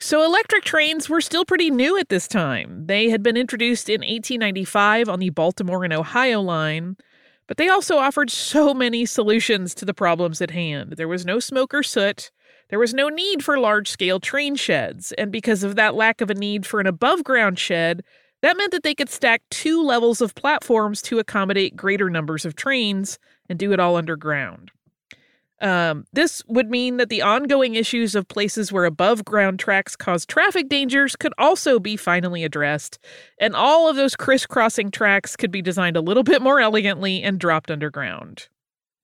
So, 0.00 0.24
electric 0.24 0.64
trains 0.64 1.08
were 1.08 1.20
still 1.20 1.44
pretty 1.44 1.70
new 1.70 1.98
at 1.98 2.08
this 2.08 2.26
time. 2.26 2.86
They 2.86 3.10
had 3.10 3.22
been 3.22 3.36
introduced 3.36 3.88
in 3.88 4.00
1895 4.00 5.08
on 5.08 5.18
the 5.20 5.30
Baltimore 5.30 5.84
and 5.84 5.92
Ohio 5.92 6.40
line, 6.40 6.96
but 7.46 7.56
they 7.56 7.68
also 7.68 7.96
offered 7.96 8.30
so 8.30 8.74
many 8.74 9.04
solutions 9.04 9.74
to 9.74 9.84
the 9.84 9.94
problems 9.94 10.40
at 10.40 10.50
hand. 10.50 10.94
There 10.96 11.08
was 11.08 11.26
no 11.26 11.38
smoke 11.40 11.74
or 11.74 11.82
soot, 11.82 12.30
there 12.70 12.78
was 12.78 12.94
no 12.94 13.08
need 13.08 13.44
for 13.44 13.58
large 13.58 13.90
scale 13.90 14.20
train 14.20 14.56
sheds, 14.56 15.12
and 15.12 15.30
because 15.30 15.62
of 15.62 15.76
that 15.76 15.94
lack 15.94 16.20
of 16.20 16.30
a 16.30 16.34
need 16.34 16.66
for 16.66 16.80
an 16.80 16.86
above 16.86 17.22
ground 17.22 17.58
shed, 17.58 18.02
that 18.42 18.56
meant 18.56 18.72
that 18.72 18.82
they 18.82 18.94
could 18.94 19.08
stack 19.08 19.42
two 19.50 19.82
levels 19.82 20.20
of 20.20 20.34
platforms 20.34 21.00
to 21.02 21.18
accommodate 21.18 21.76
greater 21.76 22.10
numbers 22.10 22.44
of 22.44 22.56
trains 22.56 23.18
and 23.48 23.58
do 23.58 23.72
it 23.72 23.80
all 23.80 23.96
underground. 23.96 24.70
Um, 25.60 26.04
this 26.12 26.42
would 26.46 26.68
mean 26.68 26.96
that 26.96 27.08
the 27.08 27.22
ongoing 27.22 27.74
issues 27.74 28.14
of 28.14 28.28
places 28.28 28.72
where 28.72 28.84
above 28.84 29.24
ground 29.24 29.60
tracks 29.60 29.94
cause 29.96 30.26
traffic 30.26 30.68
dangers 30.68 31.16
could 31.16 31.32
also 31.38 31.78
be 31.78 31.96
finally 31.96 32.44
addressed, 32.44 32.98
and 33.38 33.54
all 33.54 33.88
of 33.88 33.96
those 33.96 34.16
crisscrossing 34.16 34.90
tracks 34.90 35.36
could 35.36 35.50
be 35.50 35.62
designed 35.62 35.96
a 35.96 36.00
little 36.00 36.24
bit 36.24 36.42
more 36.42 36.60
elegantly 36.60 37.22
and 37.22 37.38
dropped 37.38 37.70
underground. 37.70 38.48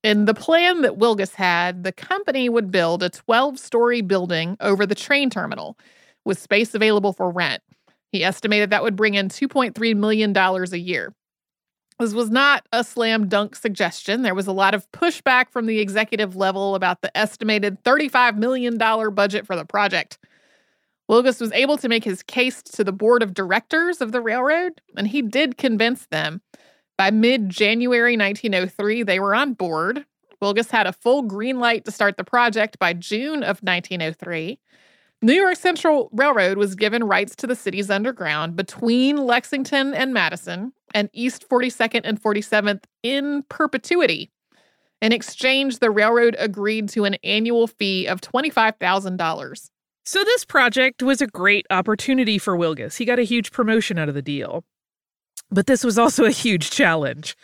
In 0.02 0.24
the 0.24 0.34
plan 0.34 0.80
that 0.80 0.98
Wilgus 0.98 1.34
had, 1.34 1.84
the 1.84 1.92
company 1.92 2.48
would 2.48 2.70
build 2.70 3.02
a 3.02 3.10
12 3.10 3.58
story 3.58 4.00
building 4.00 4.56
over 4.60 4.86
the 4.86 4.94
train 4.94 5.30
terminal 5.30 5.78
with 6.24 6.38
space 6.38 6.74
available 6.74 7.12
for 7.12 7.30
rent. 7.30 7.62
He 8.10 8.24
estimated 8.24 8.70
that 8.70 8.82
would 8.82 8.96
bring 8.96 9.14
in 9.14 9.28
$2.3 9.28 9.96
million 9.96 10.36
a 10.36 10.76
year. 10.76 11.14
This 12.00 12.14
was 12.14 12.30
not 12.30 12.66
a 12.72 12.82
slam 12.82 13.28
dunk 13.28 13.54
suggestion. 13.54 14.22
There 14.22 14.34
was 14.34 14.46
a 14.46 14.52
lot 14.52 14.72
of 14.72 14.90
pushback 14.90 15.50
from 15.50 15.66
the 15.66 15.80
executive 15.80 16.34
level 16.34 16.74
about 16.74 17.02
the 17.02 17.14
estimated 17.14 17.84
$35 17.84 18.38
million 18.38 18.78
budget 18.78 19.46
for 19.46 19.54
the 19.54 19.66
project. 19.66 20.18
Wilgus 21.10 21.42
was 21.42 21.52
able 21.52 21.76
to 21.76 21.90
make 21.90 22.02
his 22.02 22.22
case 22.22 22.62
to 22.62 22.84
the 22.84 22.92
board 22.92 23.22
of 23.22 23.34
directors 23.34 24.00
of 24.00 24.12
the 24.12 24.22
railroad, 24.22 24.80
and 24.96 25.08
he 25.08 25.20
did 25.20 25.58
convince 25.58 26.06
them. 26.06 26.40
By 26.96 27.10
mid 27.10 27.50
January 27.50 28.16
1903, 28.16 29.02
they 29.02 29.20
were 29.20 29.34
on 29.34 29.52
board. 29.52 30.06
Wilgus 30.40 30.70
had 30.70 30.86
a 30.86 30.94
full 30.94 31.20
green 31.20 31.60
light 31.60 31.84
to 31.84 31.90
start 31.90 32.16
the 32.16 32.24
project 32.24 32.78
by 32.78 32.94
June 32.94 33.42
of 33.42 33.60
1903. 33.60 34.58
New 35.20 35.34
York 35.34 35.56
Central 35.56 36.08
Railroad 36.14 36.56
was 36.56 36.74
given 36.76 37.04
rights 37.04 37.36
to 37.36 37.46
the 37.46 37.54
city's 37.54 37.90
underground 37.90 38.56
between 38.56 39.18
Lexington 39.18 39.92
and 39.92 40.14
Madison 40.14 40.72
and 40.94 41.08
East 41.12 41.48
42nd 41.48 42.02
and 42.04 42.20
47th 42.20 42.84
in 43.02 43.44
perpetuity. 43.48 44.30
In 45.00 45.12
exchange, 45.12 45.78
the 45.78 45.90
railroad 45.90 46.36
agreed 46.38 46.88
to 46.90 47.04
an 47.04 47.16
annual 47.24 47.66
fee 47.66 48.06
of 48.06 48.20
$25,000. 48.20 49.70
So, 50.04 50.24
this 50.24 50.44
project 50.44 51.02
was 51.02 51.20
a 51.20 51.26
great 51.26 51.66
opportunity 51.70 52.38
for 52.38 52.56
Wilgus. 52.56 52.96
He 52.96 53.04
got 53.04 53.18
a 53.18 53.22
huge 53.22 53.52
promotion 53.52 53.98
out 53.98 54.08
of 54.08 54.14
the 54.14 54.22
deal. 54.22 54.64
But 55.50 55.66
this 55.66 55.84
was 55.84 55.98
also 55.98 56.24
a 56.24 56.30
huge 56.30 56.70
challenge. 56.70 57.36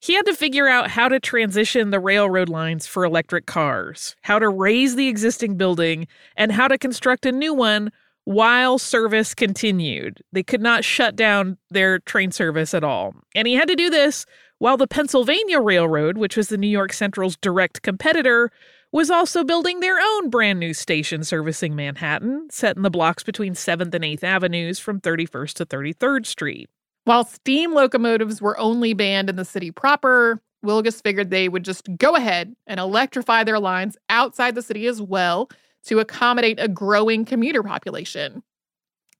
He 0.00 0.14
had 0.14 0.26
to 0.26 0.34
figure 0.34 0.66
out 0.66 0.90
how 0.90 1.08
to 1.08 1.20
transition 1.20 1.90
the 1.90 2.00
railroad 2.00 2.48
lines 2.48 2.88
for 2.88 3.04
electric 3.04 3.46
cars, 3.46 4.16
how 4.22 4.40
to 4.40 4.48
raise 4.48 4.96
the 4.96 5.06
existing 5.06 5.56
building, 5.56 6.08
and 6.36 6.50
how 6.50 6.66
to 6.66 6.76
construct 6.76 7.24
a 7.24 7.30
new 7.30 7.54
one 7.54 7.92
while 8.24 8.78
service 8.78 9.34
continued. 9.34 10.22
They 10.32 10.42
could 10.42 10.60
not 10.60 10.84
shut 10.84 11.16
down 11.16 11.58
their 11.70 11.98
train 12.00 12.30
service 12.30 12.74
at 12.74 12.84
all. 12.84 13.14
And 13.34 13.48
he 13.48 13.54
had 13.54 13.68
to 13.68 13.76
do 13.76 13.90
this 13.90 14.24
while 14.58 14.76
the 14.76 14.86
Pennsylvania 14.86 15.60
Railroad, 15.60 16.16
which 16.16 16.36
was 16.36 16.48
the 16.48 16.56
New 16.56 16.68
York 16.68 16.92
Central's 16.92 17.36
direct 17.36 17.82
competitor, 17.82 18.50
was 18.92 19.10
also 19.10 19.42
building 19.42 19.80
their 19.80 19.98
own 19.98 20.30
brand 20.30 20.60
new 20.60 20.74
station 20.74 21.24
servicing 21.24 21.74
Manhattan, 21.74 22.48
set 22.50 22.76
in 22.76 22.82
the 22.82 22.90
blocks 22.90 23.24
between 23.24 23.54
7th 23.54 23.94
and 23.94 24.04
8th 24.04 24.22
Avenues 24.22 24.78
from 24.78 25.00
31st 25.00 25.54
to 25.54 25.66
33rd 25.66 26.26
Street. 26.26 26.70
While 27.04 27.24
steam 27.24 27.74
locomotives 27.74 28.40
were 28.40 28.58
only 28.60 28.94
banned 28.94 29.28
in 29.28 29.36
the 29.36 29.44
city 29.44 29.72
proper, 29.72 30.40
Wilgus 30.64 31.02
figured 31.02 31.30
they 31.30 31.48
would 31.48 31.64
just 31.64 31.88
go 31.96 32.14
ahead 32.14 32.54
and 32.66 32.78
electrify 32.78 33.42
their 33.42 33.58
lines 33.58 33.96
outside 34.08 34.54
the 34.54 34.62
city 34.62 34.86
as 34.86 35.02
well 35.02 35.48
to 35.84 36.00
accommodate 36.00 36.58
a 36.60 36.68
growing 36.68 37.24
commuter 37.24 37.62
population. 37.62 38.42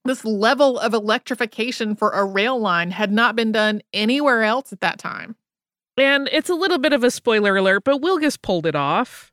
This 0.05 0.25
level 0.25 0.77
of 0.79 0.93
electrification 0.93 1.95
for 1.95 2.11
a 2.11 2.25
rail 2.25 2.59
line 2.59 2.91
had 2.91 3.11
not 3.11 3.35
been 3.35 3.51
done 3.51 3.81
anywhere 3.93 4.43
else 4.43 4.73
at 4.73 4.81
that 4.81 4.99
time. 4.99 5.35
And 5.97 6.27
it's 6.31 6.49
a 6.49 6.55
little 6.55 6.79
bit 6.79 6.93
of 6.93 7.03
a 7.03 7.11
spoiler 7.11 7.55
alert, 7.55 7.83
but 7.83 8.01
Wilgus 8.01 8.41
pulled 8.41 8.65
it 8.65 8.75
off. 8.75 9.31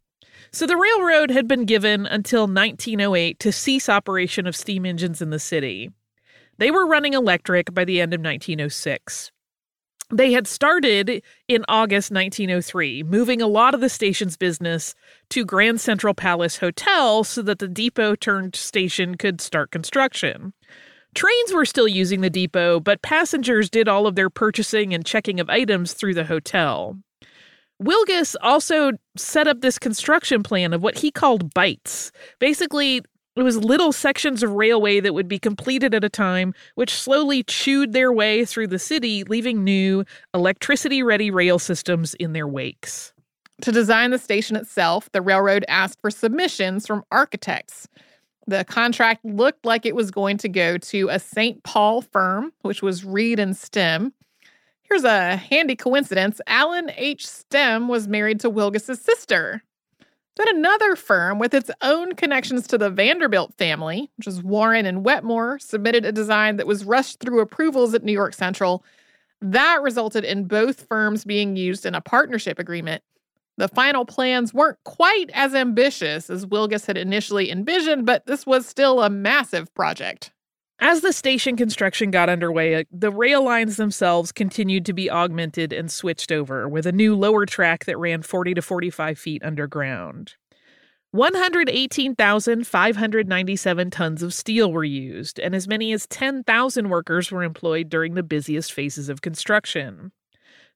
So 0.53 0.67
the 0.67 0.77
railroad 0.77 1.31
had 1.31 1.49
been 1.49 1.65
given 1.65 2.07
until 2.07 2.43
1908 2.43 3.39
to 3.39 3.53
cease 3.53 3.89
operation 3.89 4.47
of 4.47 4.57
steam 4.57 4.85
engines 4.85 5.23
in 5.23 5.31
the 5.31 5.39
city. 5.39 5.91
They 6.59 6.71
were 6.71 6.87
running 6.87 7.15
electric 7.15 7.73
by 7.73 7.85
the 7.85 8.01
end 8.01 8.13
of 8.13 8.21
1906. 8.21 9.33
They 10.13 10.33
had 10.33 10.49
started 10.49 11.23
in 11.47 11.65
August 11.69 12.11
1903, 12.11 13.05
moving 13.05 13.41
a 13.41 13.47
lot 13.47 13.75
of 13.75 13.81
the 13.81 13.89
station's 13.89 14.37
business 14.37 14.95
to 15.31 15.45
Grand 15.45 15.81
Central 15.81 16.15
Palace 16.15 16.59
Hotel 16.59 17.23
so 17.23 17.43
that 17.43 17.61
the 17.61 17.69
depot 17.69 18.17
turned 18.17 18.57
station 18.57 19.17
could 19.17 19.41
start 19.41 19.71
construction. 19.71 20.53
Trains 21.15 21.53
were 21.53 21.65
still 21.65 21.89
using 21.89 22.21
the 22.21 22.31
depot, 22.31 22.81
but 22.81 23.03
passengers 23.03 23.71
did 23.71 23.89
all 23.89 24.07
of 24.07 24.17
their 24.17 24.31
purchasing 24.31 24.93
and 24.95 25.07
checking 25.07 25.39
of 25.39 25.49
items 25.49 25.93
through 25.93 26.15
the 26.15 26.25
hotel. 26.25 26.97
Wilgus 27.83 28.37
also 28.43 28.93
set 29.17 29.47
up 29.47 29.61
this 29.61 29.79
construction 29.79 30.43
plan 30.43 30.73
of 30.73 30.83
what 30.83 30.99
he 30.99 31.11
called 31.11 31.55
bites. 31.55 32.13
Basically, 32.39 33.03
it 33.41 33.45
was 33.45 33.59
little 33.59 33.93
sections 33.93 34.43
of 34.43 34.53
railway 34.53 35.01
that 35.01 35.15
would 35.15 35.29
be 35.29 35.39
completed 35.39 35.95
at 35.95 36.05
a 36.05 36.09
time, 36.09 36.55
which 36.75 36.93
slowly 36.93 37.43
chewed 37.43 37.93
their 37.93 38.13
way 38.13 38.45
through 38.45 38.69
the 38.69 38.79
city, 38.79 39.25
leaving 39.25 39.65
new, 39.65 40.05
electricity 40.35 41.03
ready 41.03 41.31
rail 41.31 41.59
systems 41.59 42.15
in 42.15 42.33
their 42.33 42.47
wakes. 42.47 43.13
To 43.63 43.73
design 43.73 44.11
the 44.11 44.19
station 44.19 44.57
itself, 44.57 45.11
the 45.13 45.21
railroad 45.21 45.65
asked 45.69 46.01
for 46.01 46.11
submissions 46.11 46.87
from 46.87 47.05
architects. 47.11 47.89
The 48.47 48.65
contract 48.65 49.25
looked 49.25 49.65
like 49.67 49.85
it 49.85 49.95
was 49.95 50.11
going 50.11 50.39
to 50.39 50.49
go 50.49 50.79
to 50.79 51.09
a 51.09 51.19
St. 51.19 51.63
Paul 51.63 52.03
firm, 52.03 52.53
which 52.63 52.83
was 52.83 53.05
Reed 53.05 53.39
and 53.39 53.57
Stem. 53.57 54.13
Here's 54.83 55.05
a 55.05 55.37
handy 55.37 55.77
coincidence 55.77 56.41
Allen 56.47 56.91
H. 56.97 57.27
Stem 57.27 57.87
was 57.87 58.09
married 58.09 58.41
to 58.41 58.51
Wilgus's 58.51 59.01
sister. 59.01 59.63
Then 60.37 60.57
another 60.57 60.97
firm 60.97 61.39
with 61.39 61.55
its 61.55 61.71
own 61.83 62.15
connections 62.15 62.67
to 62.69 62.79
the 62.79 62.91
Vanderbilt 62.91 63.55
family, 63.59 64.11
which 64.17 64.27
is 64.27 64.43
Warren 64.43 64.87
and 64.87 65.05
Wetmore, 65.05 65.59
submitted 65.59 66.05
a 66.05 66.13
design 66.13 66.57
that 66.57 66.67
was 66.67 66.85
rushed 66.85 67.21
through 67.21 67.41
approvals 67.41 67.95
at 67.95 68.05
New 68.05 68.13
York 68.13 68.35
Central. 68.35 68.85
That 69.43 69.81
resulted 69.83 70.25
in 70.25 70.45
both 70.45 70.87
firms 70.87 71.25
being 71.25 71.57
used 71.57 71.85
in 71.85 71.95
a 71.95 72.01
partnership 72.01 72.59
agreement. 72.59 73.03
The 73.57 73.69
final 73.69 74.07
plans 74.07 74.55
weren't 74.55 74.79
quite 74.85 75.31
as 75.35 75.55
ambitious 75.55 76.31
as 76.31 76.47
Wilgus 76.47 76.87
had 76.87 76.97
initially 76.97 77.51
envisioned, 77.51 78.07
but 78.07 78.25
this 78.27 78.47
was 78.47 78.67
still 78.67 79.03
a 79.03 79.11
massive 79.11 79.75
project. 79.75 80.33
As 80.83 81.03
the 81.03 81.13
station 81.13 81.57
construction 81.57 82.11
got 82.11 82.31
underway, 82.31 82.75
uh, 82.75 82.85
the 82.91 83.11
rail 83.11 83.45
lines 83.45 83.77
themselves 83.77 84.33
continued 84.33 84.87
to 84.87 84.95
be 84.95 85.11
augmented 85.11 85.75
and 85.75 85.93
switched 85.93 86.33
over 86.33 86.67
with 86.67 86.87
a 86.87 86.93
new 86.93 87.15
lower 87.15 87.45
track 87.45 87.85
that 87.85 87.99
ran 87.99 88.23
40 88.23 88.55
to 88.55 88.63
45 88.63 89.19
feet 89.19 89.45
underground. 89.45 90.37
118,597 91.11 93.91
tons 93.91 94.23
of 94.23 94.33
steel 94.33 94.73
were 94.73 94.85
used, 94.85 95.39
and 95.39 95.55
as 95.55 95.69
many 95.69 95.93
as 95.93 96.07
10,000 96.07 96.89
workers 96.89 97.31
were 97.31 97.43
employed 97.43 97.91
during 97.91 98.15
the 98.15 98.23
busiest 98.23 98.73
phases 98.73 99.11
of 99.11 99.21
construction. 99.21 100.13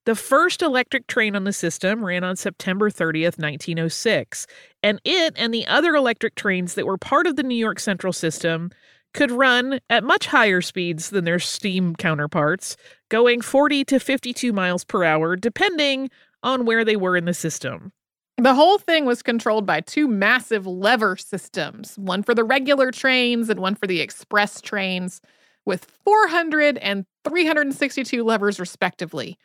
The 0.04 0.14
first 0.14 0.60
electric 0.60 1.06
train 1.06 1.34
on 1.34 1.44
the 1.44 1.52
system 1.52 2.04
ran 2.04 2.24
on 2.24 2.36
September 2.36 2.90
30th, 2.90 3.38
1906, 3.38 4.46
and 4.82 5.00
it 5.02 5.32
and 5.36 5.54
the 5.54 5.66
other 5.66 5.94
electric 5.94 6.34
trains 6.34 6.74
that 6.74 6.84
were 6.84 6.98
part 6.98 7.26
of 7.26 7.36
the 7.36 7.42
New 7.42 7.56
York 7.56 7.80
Central 7.80 8.12
system 8.12 8.70
could 9.14 9.30
run 9.30 9.80
at 9.88 10.04
much 10.04 10.26
higher 10.26 10.60
speeds 10.60 11.10
than 11.10 11.24
their 11.24 11.38
steam 11.38 11.96
counterparts, 11.96 12.76
going 13.08 13.40
40 13.40 13.84
to 13.86 13.98
52 14.00 14.52
miles 14.52 14.84
per 14.84 15.04
hour, 15.04 15.36
depending 15.36 16.10
on 16.42 16.66
where 16.66 16.84
they 16.84 16.96
were 16.96 17.16
in 17.16 17.24
the 17.24 17.32
system. 17.32 17.92
The 18.36 18.54
whole 18.54 18.78
thing 18.78 19.06
was 19.06 19.22
controlled 19.22 19.64
by 19.64 19.80
two 19.80 20.08
massive 20.08 20.66
lever 20.66 21.16
systems, 21.16 21.96
one 21.96 22.24
for 22.24 22.34
the 22.34 22.42
regular 22.42 22.90
trains 22.90 23.48
and 23.48 23.60
one 23.60 23.76
for 23.76 23.86
the 23.86 24.00
express 24.00 24.60
trains, 24.60 25.20
with 25.64 25.84
400 26.04 26.76
and 26.78 27.06
362 27.24 28.24
levers, 28.24 28.58
respectively. 28.58 29.38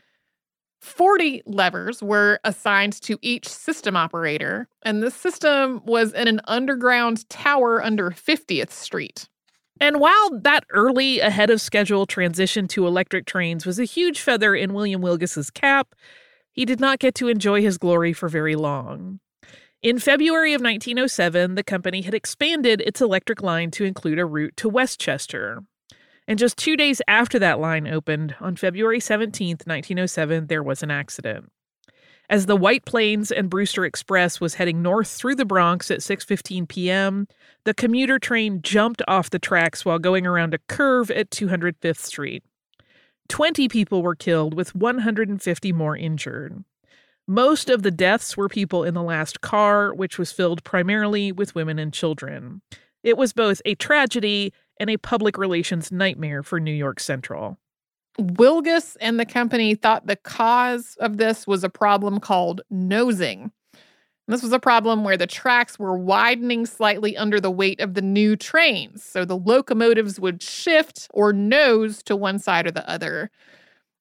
40 0.82 1.44
levers 1.46 2.02
were 2.02 2.40
assigned 2.44 3.00
to 3.02 3.20
each 3.22 3.48
system 3.48 3.96
operator, 3.96 4.68
and 4.82 5.04
the 5.04 5.12
system 5.12 5.82
was 5.86 6.14
in 6.14 6.28
an 6.28 6.42
underground 6.46 7.30
tower 7.30 7.84
under 7.84 8.10
50th 8.12 8.72
Street. 8.72 9.30
And 9.80 10.00
while 10.00 10.40
that 10.42 10.66
early, 10.72 11.20
ahead 11.20 11.50
of 11.50 11.62
schedule 11.62 12.06
transition 12.06 12.68
to 12.70 12.86
electric 12.86 13.26
trains 13.26 13.66
was 13.66 13.80
a 13.80 13.86
huge 13.86 14.20
feather 14.20 14.54
in 14.54 14.74
William 14.74 15.02
Wilgus's 15.02 15.50
cap, 15.50 15.96
he 16.52 16.66
did 16.66 16.80
not 16.80 17.00
get 17.00 17.16
to 17.16 17.30
enjoy 17.30 17.62
his 17.62 17.78
glory 17.78 18.12
for 18.12 18.28
very 18.28 18.56
long. 18.56 19.20
In 19.82 19.98
February 19.98 20.54
of 20.54 20.62
1907, 20.62 21.56
the 21.56 21.64
company 21.64 22.02
had 22.02 22.14
expanded 22.14 22.82
its 22.82 23.00
electric 23.00 23.42
line 23.42 23.72
to 23.72 23.86
include 23.86 24.20
a 24.20 24.26
route 24.26 24.58
to 24.58 24.68
Westchester. 24.68 25.64
And 26.28 26.38
just 26.38 26.58
two 26.58 26.76
days 26.76 27.02
after 27.08 27.40
that 27.40 27.60
line 27.60 27.88
opened, 27.88 28.36
on 28.42 28.58
February 28.58 29.00
17, 29.00 29.60
1907, 29.66 30.48
there 30.48 30.62
was 30.62 30.84
an 30.84 30.92
accident. 30.92 31.50
As 32.30 32.46
the 32.46 32.56
White 32.56 32.86
Plains 32.86 33.32
and 33.32 33.50
Brewster 33.50 33.86
Express 33.86 34.40
was 34.40 34.54
heading 34.54 34.84
north 34.84 35.08
through 35.08 35.34
the 35.34 35.46
Bronx 35.46 35.90
at 35.90 36.02
6:15 36.02 36.68
p.m., 36.68 37.28
the 37.64 37.74
commuter 37.74 38.20
train 38.20 38.62
jumped 38.62 39.02
off 39.08 39.32
the 39.32 39.40
tracks 39.40 39.84
while 39.84 39.98
going 39.98 40.28
around 40.28 40.54
a 40.54 40.60
curve 40.68 41.10
at 41.10 41.32
205th 41.32 41.98
Street. 41.98 42.44
20 43.30 43.68
people 43.68 44.04
were 44.04 44.14
killed 44.14 44.54
with 44.54 44.76
150 44.76 45.74
more 45.74 45.98
injured. 45.98 46.64
Most 47.28 47.68
of 47.68 47.82
the 47.82 47.92
deaths 47.92 48.38
were 48.38 48.48
people 48.48 48.84
in 48.84 48.94
the 48.94 49.04
last 49.04 49.42
car, 49.42 49.92
which 49.92 50.20
was 50.20 50.32
filled 50.32 50.64
primarily 50.64 51.32
with 51.32 51.56
women 51.56 51.80
and 51.80 51.92
children. 51.92 52.62
It 53.04 53.18
was 53.18 53.34
both 53.34 53.60
a 53.66 53.74
tragedy 53.74 54.54
and 54.80 54.90
a 54.90 54.98
public 54.98 55.36
relations 55.36 55.92
nightmare 55.92 56.44
for 56.44 56.60
New 56.60 56.74
York 56.74 57.00
Central. 57.00 57.58
Wilgus 58.20 58.98
and 59.00 59.20
the 59.20 59.26
company 59.26 59.76
thought 59.76 60.08
the 60.08 60.16
cause 60.16 60.98
of 61.00 61.18
this 61.18 61.48
was 61.48 61.64
a 61.64 61.70
problem 61.70 62.20
called 62.20 62.62
nosing. 62.70 63.52
And 63.74 64.34
this 64.36 64.44
was 64.44 64.52
a 64.52 64.60
problem 64.60 65.04
where 65.04 65.18
the 65.18 65.26
tracks 65.26 65.80
were 65.80 65.98
widening 65.98 66.66
slightly 66.66 67.18
under 67.18 67.40
the 67.40 67.50
weight 67.50 67.80
of 67.80 67.94
the 67.94 68.02
new 68.02 68.36
trains, 68.36 69.04
so 69.04 69.26
the 69.26 69.38
locomotives 69.38 70.20
would 70.20 70.44
shift 70.44 71.08
or 71.14 71.34
nose 71.34 72.04
to 72.04 72.16
one 72.16 72.40
side 72.40 72.68
or 72.68 72.72
the 72.72 72.88
other. 72.88 73.32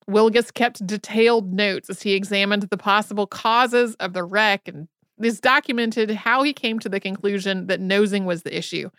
Wilgus 0.09 0.52
kept 0.52 0.87
detailed 0.87 1.54
notes 1.54 1.88
as 1.88 2.02
he 2.02 2.14
examined 2.14 2.64
the 2.64 2.76
possible 2.76 3.26
causes 3.26 3.94
of 3.96 4.12
the 4.12 4.24
wreck, 4.24 4.66
and 4.66 4.88
this 5.16 5.40
documented 5.40 6.11
how 6.11 6.42
he 6.42 6.52
came 6.52 6.78
to 6.81 6.88
the 6.88 7.00
conclusion 7.00 7.66
that 7.66 7.81
nosing 7.81 8.24
was 8.24 8.42
the 8.42 8.57
issue. 8.57 8.90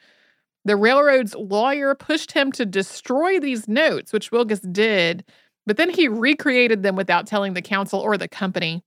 The 0.66 0.76
railroad's 0.76 1.36
lawyer 1.36 1.96
pushed 1.96 2.32
him 2.32 2.52
to 2.54 2.66
destroy 2.66 3.40
these 3.40 3.68
notes, 3.68 4.12
which 4.12 4.32
Wilgus 4.32 4.72
did, 4.72 5.24
but 5.66 5.78
then 5.78 5.90
he 5.90 6.08
recreated 6.08 6.84
them 6.84 6.96
without 6.96 7.28
telling 7.28 7.54
the 7.54 7.62
council 7.62 8.00
or 8.00 8.18
the 8.18 8.28
company. 8.28 8.84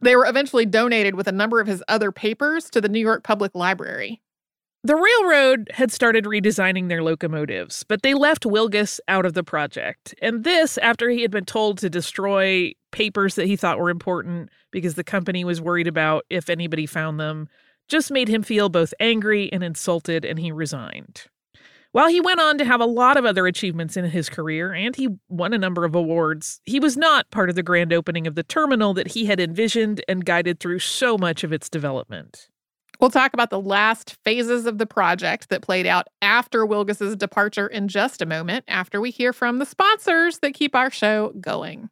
They 0.00 0.16
were 0.16 0.26
eventually 0.26 0.66
donated 0.66 1.14
with 1.14 1.28
a 1.28 1.32
number 1.32 1.60
of 1.60 1.66
his 1.66 1.82
other 1.88 2.10
papers 2.10 2.70
to 2.70 2.80
the 2.80 2.88
New 2.88 3.00
York 3.00 3.22
Public 3.22 3.54
Library. 3.54 4.20
The 4.82 4.96
railroad 4.96 5.70
had 5.74 5.92
started 5.92 6.24
redesigning 6.24 6.88
their 6.88 7.02
locomotives, 7.02 7.84
but 7.84 8.00
they 8.00 8.14
left 8.14 8.44
Wilgus 8.44 8.98
out 9.08 9.26
of 9.26 9.34
the 9.34 9.44
project. 9.44 10.14
And 10.22 10.42
this 10.42 10.78
after 10.78 11.10
he 11.10 11.20
had 11.20 11.30
been 11.30 11.44
told 11.44 11.76
to 11.78 11.90
destroy 11.90 12.72
papers 12.90 13.34
that 13.34 13.46
he 13.46 13.56
thought 13.56 13.78
were 13.78 13.90
important 13.90 14.48
because 14.70 14.94
the 14.94 15.04
company 15.04 15.44
was 15.44 15.60
worried 15.60 15.86
about 15.86 16.24
if 16.30 16.48
anybody 16.48 16.86
found 16.86 17.20
them 17.20 17.48
just 17.90 18.10
made 18.10 18.28
him 18.28 18.42
feel 18.42 18.70
both 18.70 18.94
angry 19.00 19.52
and 19.52 19.62
insulted, 19.62 20.24
and 20.24 20.38
he 20.38 20.50
resigned. 20.50 21.24
While 21.92 22.08
he 22.08 22.20
went 22.20 22.40
on 22.40 22.56
to 22.58 22.64
have 22.64 22.80
a 22.80 22.86
lot 22.86 23.16
of 23.16 23.24
other 23.24 23.48
achievements 23.48 23.96
in 23.96 24.04
his 24.04 24.28
career 24.28 24.72
and 24.72 24.94
he 24.94 25.08
won 25.28 25.52
a 25.52 25.58
number 25.58 25.84
of 25.84 25.96
awards, 25.96 26.60
he 26.64 26.78
was 26.78 26.96
not 26.96 27.28
part 27.32 27.50
of 27.50 27.56
the 27.56 27.64
grand 27.64 27.92
opening 27.92 28.28
of 28.28 28.36
the 28.36 28.44
terminal 28.44 28.94
that 28.94 29.08
he 29.08 29.26
had 29.26 29.40
envisioned 29.40 30.00
and 30.06 30.24
guided 30.24 30.60
through 30.60 30.78
so 30.78 31.18
much 31.18 31.42
of 31.42 31.52
its 31.52 31.68
development. 31.68 32.48
We'll 33.00 33.10
talk 33.10 33.32
about 33.34 33.50
the 33.50 33.60
last 33.60 34.16
phases 34.24 34.66
of 34.66 34.78
the 34.78 34.86
project 34.86 35.48
that 35.48 35.62
played 35.62 35.86
out 35.86 36.06
after 36.22 36.64
Wilgus's 36.64 37.16
departure 37.16 37.66
in 37.66 37.88
just 37.88 38.22
a 38.22 38.26
moment, 38.26 38.66
after 38.68 39.00
we 39.00 39.10
hear 39.10 39.32
from 39.32 39.58
the 39.58 39.66
sponsors 39.66 40.38
that 40.40 40.54
keep 40.54 40.76
our 40.76 40.90
show 40.90 41.32
going. 41.40 41.88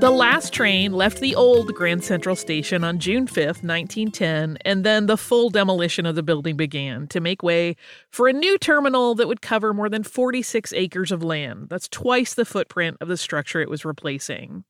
The 0.00 0.10
last 0.12 0.52
train 0.52 0.92
left 0.92 1.18
the 1.18 1.34
old 1.34 1.74
Grand 1.74 2.04
Central 2.04 2.36
Station 2.36 2.84
on 2.84 3.00
June 3.00 3.26
5th, 3.26 3.64
1910, 3.64 4.56
and 4.64 4.84
then 4.84 5.06
the 5.06 5.16
full 5.16 5.50
demolition 5.50 6.06
of 6.06 6.14
the 6.14 6.22
building 6.22 6.56
began 6.56 7.08
to 7.08 7.18
make 7.18 7.42
way 7.42 7.74
for 8.08 8.28
a 8.28 8.32
new 8.32 8.56
terminal 8.58 9.16
that 9.16 9.26
would 9.26 9.42
cover 9.42 9.74
more 9.74 9.88
than 9.88 10.04
46 10.04 10.72
acres 10.72 11.10
of 11.10 11.24
land. 11.24 11.66
That's 11.68 11.88
twice 11.88 12.34
the 12.34 12.44
footprint 12.44 12.98
of 13.00 13.08
the 13.08 13.16
structure 13.16 13.60
it 13.60 13.68
was 13.68 13.84
replacing. 13.84 14.62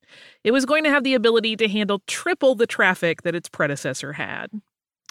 It 0.44 0.52
was 0.52 0.64
going 0.64 0.84
to 0.84 0.90
have 0.90 1.04
the 1.04 1.12
ability 1.12 1.56
to 1.56 1.68
handle 1.68 2.00
triple 2.06 2.54
the 2.54 2.66
traffic 2.66 3.20
that 3.20 3.34
its 3.34 3.50
predecessor 3.50 4.14
had. 4.14 4.48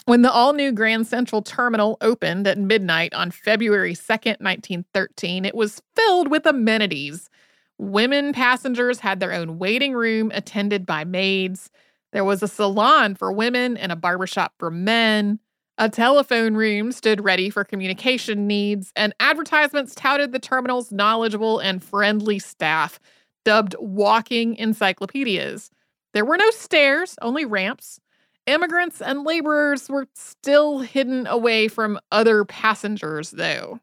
When 0.06 0.22
the 0.22 0.32
all 0.32 0.52
new 0.52 0.72
Grand 0.72 1.06
Central 1.06 1.42
Terminal 1.42 1.96
opened 2.00 2.48
at 2.48 2.58
midnight 2.58 3.14
on 3.14 3.30
February 3.30 3.94
2nd, 3.94 4.40
1913, 4.40 5.44
it 5.44 5.54
was 5.54 5.80
filled 5.94 6.28
with 6.28 6.44
amenities. 6.44 7.30
Women 7.78 8.32
passengers 8.32 9.00
had 9.00 9.20
their 9.20 9.32
own 9.32 9.58
waiting 9.58 9.94
room 9.94 10.30
attended 10.34 10.84
by 10.84 11.04
maids. 11.04 11.70
There 12.12 12.24
was 12.24 12.42
a 12.42 12.48
salon 12.48 13.14
for 13.14 13.32
women 13.32 13.76
and 13.76 13.92
a 13.92 13.96
barbershop 13.96 14.54
for 14.58 14.70
men. 14.70 15.38
A 15.80 15.88
telephone 15.88 16.54
room 16.54 16.90
stood 16.90 17.22
ready 17.22 17.50
for 17.50 17.62
communication 17.62 18.48
needs, 18.48 18.92
and 18.96 19.14
advertisements 19.20 19.94
touted 19.94 20.32
the 20.32 20.40
terminal's 20.40 20.90
knowledgeable 20.90 21.60
and 21.60 21.84
friendly 21.84 22.40
staff, 22.40 22.98
dubbed 23.44 23.76
walking 23.78 24.56
encyclopedias. 24.56 25.70
There 26.14 26.24
were 26.24 26.36
no 26.36 26.50
stairs, 26.50 27.16
only 27.22 27.44
ramps. 27.44 28.00
Immigrants 28.46 29.00
and 29.00 29.22
laborers 29.22 29.88
were 29.88 30.08
still 30.14 30.80
hidden 30.80 31.28
away 31.28 31.68
from 31.68 32.00
other 32.10 32.44
passengers, 32.44 33.30
though. 33.30 33.78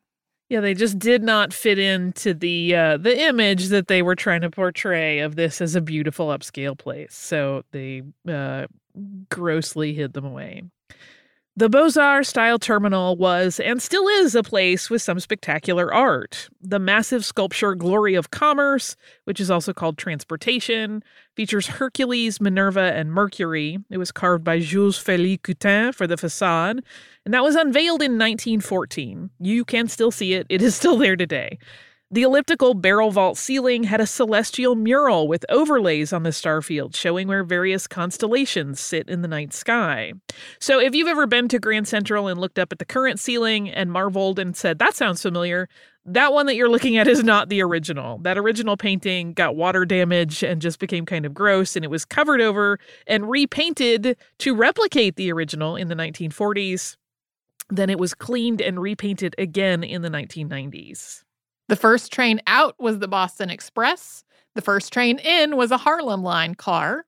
Yeah, 0.49 0.59
they 0.59 0.75
just 0.75 0.99
did 0.99 1.23
not 1.23 1.53
fit 1.53 1.79
into 1.79 2.33
the 2.35 2.75
uh, 2.75 2.97
the 2.97 3.19
image 3.19 3.69
that 3.69 3.87
they 3.87 4.03
were 4.03 4.15
trying 4.15 4.41
to 4.41 4.51
portray 4.51 5.19
of 5.19 5.35
this 5.35 5.59
as 5.59 5.75
a 5.75 5.81
beautiful 5.81 6.27
upscale 6.27 6.77
place. 6.77 7.15
So 7.15 7.63
they 7.71 8.03
uh, 8.29 8.67
grossly 9.29 9.93
hid 9.95 10.13
them 10.13 10.25
away. 10.25 10.61
The 11.57 11.69
Beaux 11.69 11.89
Arts 11.97 12.27
style 12.27 12.59
terminal 12.59 13.15
was 13.15 13.61
and 13.61 13.81
still 13.81 14.09
is 14.09 14.35
a 14.35 14.43
place 14.43 14.89
with 14.89 15.01
some 15.01 15.21
spectacular 15.21 15.93
art. 15.93 16.49
The 16.61 16.79
massive 16.79 17.23
sculpture 17.23 17.75
Glory 17.75 18.13
of 18.13 18.29
Commerce, 18.29 18.97
which 19.23 19.39
is 19.39 19.49
also 19.49 19.71
called 19.71 19.97
Transportation, 19.97 21.01
features 21.33 21.67
Hercules, 21.67 22.41
Minerva, 22.41 22.91
and 22.93 23.09
Mercury. 23.09 23.77
It 23.89 23.99
was 23.99 24.11
carved 24.11 24.43
by 24.43 24.59
Jules 24.59 25.01
Félix 25.01 25.43
Coutan 25.43 25.95
for 25.95 26.07
the 26.07 26.17
facade, 26.17 26.83
and 27.23 27.33
that 27.33 27.43
was 27.43 27.55
unveiled 27.55 28.01
in 28.01 28.19
1914. 28.19 29.29
You 29.39 29.63
can 29.63 29.87
still 29.87 30.11
see 30.11 30.33
it, 30.33 30.47
it 30.49 30.61
is 30.61 30.75
still 30.75 30.97
there 30.97 31.15
today. 31.15 31.57
The 32.11 32.21
elliptical 32.21 32.75
barrel 32.75 33.09
vault 33.09 33.35
ceiling 33.35 33.85
had 33.85 33.99
a 33.99 34.05
celestial 34.05 34.75
mural 34.75 35.27
with 35.27 35.43
overlays 35.49 36.13
on 36.13 36.21
the 36.21 36.29
starfield 36.29 36.95
showing 36.95 37.27
where 37.27 37.43
various 37.43 37.87
constellations 37.87 38.79
sit 38.79 39.09
in 39.09 39.23
the 39.23 39.27
night 39.27 39.53
sky. 39.53 40.13
So, 40.59 40.79
if 40.79 40.93
you've 40.93 41.07
ever 41.07 41.25
been 41.25 41.47
to 41.47 41.57
Grand 41.57 41.87
Central 41.87 42.27
and 42.27 42.39
looked 42.39 42.59
up 42.59 42.71
at 42.71 42.77
the 42.77 42.85
current 42.85 43.19
ceiling 43.19 43.71
and 43.71 43.91
marveled 43.91 44.37
and 44.37 44.55
said, 44.55 44.77
that 44.77 44.95
sounds 44.95 45.23
familiar, 45.23 45.67
that 46.05 46.31
one 46.31 46.45
that 46.45 46.55
you're 46.55 46.69
looking 46.69 46.95
at 46.95 47.07
is 47.07 47.23
not 47.23 47.49
the 47.49 47.63
original. 47.63 48.19
That 48.19 48.37
original 48.37 48.77
painting 48.77 49.33
got 49.33 49.55
water 49.55 49.83
damage 49.83 50.43
and 50.43 50.61
just 50.61 50.77
became 50.77 51.07
kind 51.07 51.25
of 51.25 51.33
gross, 51.33 51.75
and 51.75 51.83
it 51.83 51.89
was 51.89 52.05
covered 52.05 52.39
over 52.39 52.79
and 53.07 53.27
repainted 53.27 54.15
to 54.37 54.55
replicate 54.55 55.15
the 55.15 55.33
original 55.33 55.75
in 55.75 55.87
the 55.87 55.95
1940s. 55.95 56.97
Then 57.71 57.89
it 57.89 57.97
was 57.97 58.13
cleaned 58.13 58.61
and 58.61 58.79
repainted 58.79 59.33
again 59.39 59.83
in 59.83 60.03
the 60.03 60.09
1990s. 60.09 61.24
The 61.67 61.75
first 61.75 62.11
train 62.11 62.41
out 62.45 62.75
was 62.79 62.99
the 62.99 63.07
Boston 63.07 63.49
Express. 63.49 64.23
The 64.53 64.61
first 64.61 64.93
train 64.93 65.17
in 65.17 65.57
was 65.57 65.71
a 65.71 65.77
Harlem 65.77 66.21
Line 66.21 66.53
car. 66.55 67.05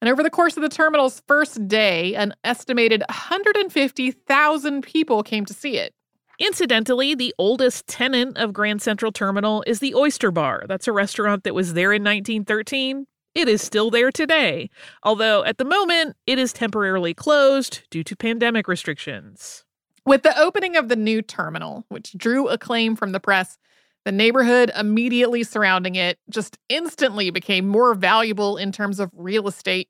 And 0.00 0.10
over 0.10 0.22
the 0.22 0.30
course 0.30 0.56
of 0.58 0.62
the 0.62 0.68
terminal's 0.68 1.22
first 1.26 1.66
day, 1.66 2.14
an 2.14 2.34
estimated 2.44 3.02
150,000 3.08 4.82
people 4.82 5.22
came 5.22 5.46
to 5.46 5.54
see 5.54 5.78
it. 5.78 5.94
Incidentally, 6.38 7.14
the 7.14 7.34
oldest 7.38 7.86
tenant 7.86 8.36
of 8.36 8.52
Grand 8.52 8.82
Central 8.82 9.12
Terminal 9.12 9.64
is 9.66 9.78
the 9.78 9.94
Oyster 9.94 10.30
Bar. 10.30 10.64
That's 10.68 10.88
a 10.88 10.92
restaurant 10.92 11.44
that 11.44 11.54
was 11.54 11.72
there 11.72 11.92
in 11.92 12.02
1913. 12.02 13.06
It 13.34 13.48
is 13.48 13.62
still 13.62 13.90
there 13.90 14.12
today, 14.12 14.68
although 15.02 15.44
at 15.44 15.58
the 15.58 15.64
moment 15.64 16.16
it 16.26 16.38
is 16.38 16.52
temporarily 16.52 17.14
closed 17.14 17.82
due 17.90 18.04
to 18.04 18.14
pandemic 18.14 18.68
restrictions. 18.68 19.64
With 20.04 20.22
the 20.22 20.38
opening 20.38 20.76
of 20.76 20.88
the 20.88 20.96
new 20.96 21.22
terminal, 21.22 21.86
which 21.88 22.12
drew 22.16 22.48
acclaim 22.48 22.94
from 22.94 23.12
the 23.12 23.20
press, 23.20 23.56
the 24.04 24.12
neighborhood 24.12 24.70
immediately 24.76 25.42
surrounding 25.42 25.94
it 25.94 26.18
just 26.28 26.58
instantly 26.68 27.30
became 27.30 27.66
more 27.66 27.94
valuable 27.94 28.56
in 28.56 28.70
terms 28.70 29.00
of 29.00 29.10
real 29.14 29.48
estate. 29.48 29.88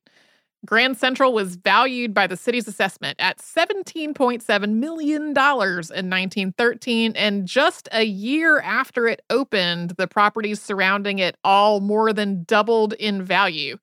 Grand 0.65 0.97
Central 0.97 1.35
was 1.35 1.57
valued 1.57 2.15
by 2.15 2.27
the 2.27 2.37
city's 2.37 2.67
assessment 2.67 3.17
at 3.19 3.39
$17.7 3.39 4.71
million 4.71 5.23
in 5.23 5.35
1913. 5.35 7.13
And 7.17 7.47
just 7.47 7.89
a 7.93 8.05
year 8.05 8.61
after 8.61 9.07
it 9.07 9.21
opened, 9.29 9.91
the 9.99 10.07
properties 10.07 10.63
surrounding 10.63 11.19
it 11.19 11.37
all 11.45 11.81
more 11.81 12.13
than 12.15 12.45
doubled 12.45 12.95
in 12.95 13.23
value. 13.23 13.79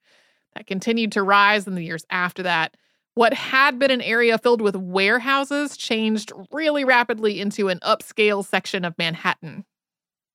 that 0.55 0.65
continued 0.65 1.11
to 1.11 1.23
rise 1.23 1.67
in 1.67 1.75
the 1.75 1.83
years 1.83 2.05
after 2.09 2.41
that. 2.43 2.75
What 3.13 3.33
had 3.33 3.77
been 3.77 3.91
an 3.91 4.01
area 4.01 4.37
filled 4.37 4.61
with 4.61 4.75
warehouses 4.75 5.77
changed 5.77 6.31
really 6.51 6.85
rapidly 6.85 7.41
into 7.41 7.67
an 7.67 7.79
upscale 7.79 8.43
section 8.43 8.85
of 8.85 8.97
Manhattan. 8.97 9.65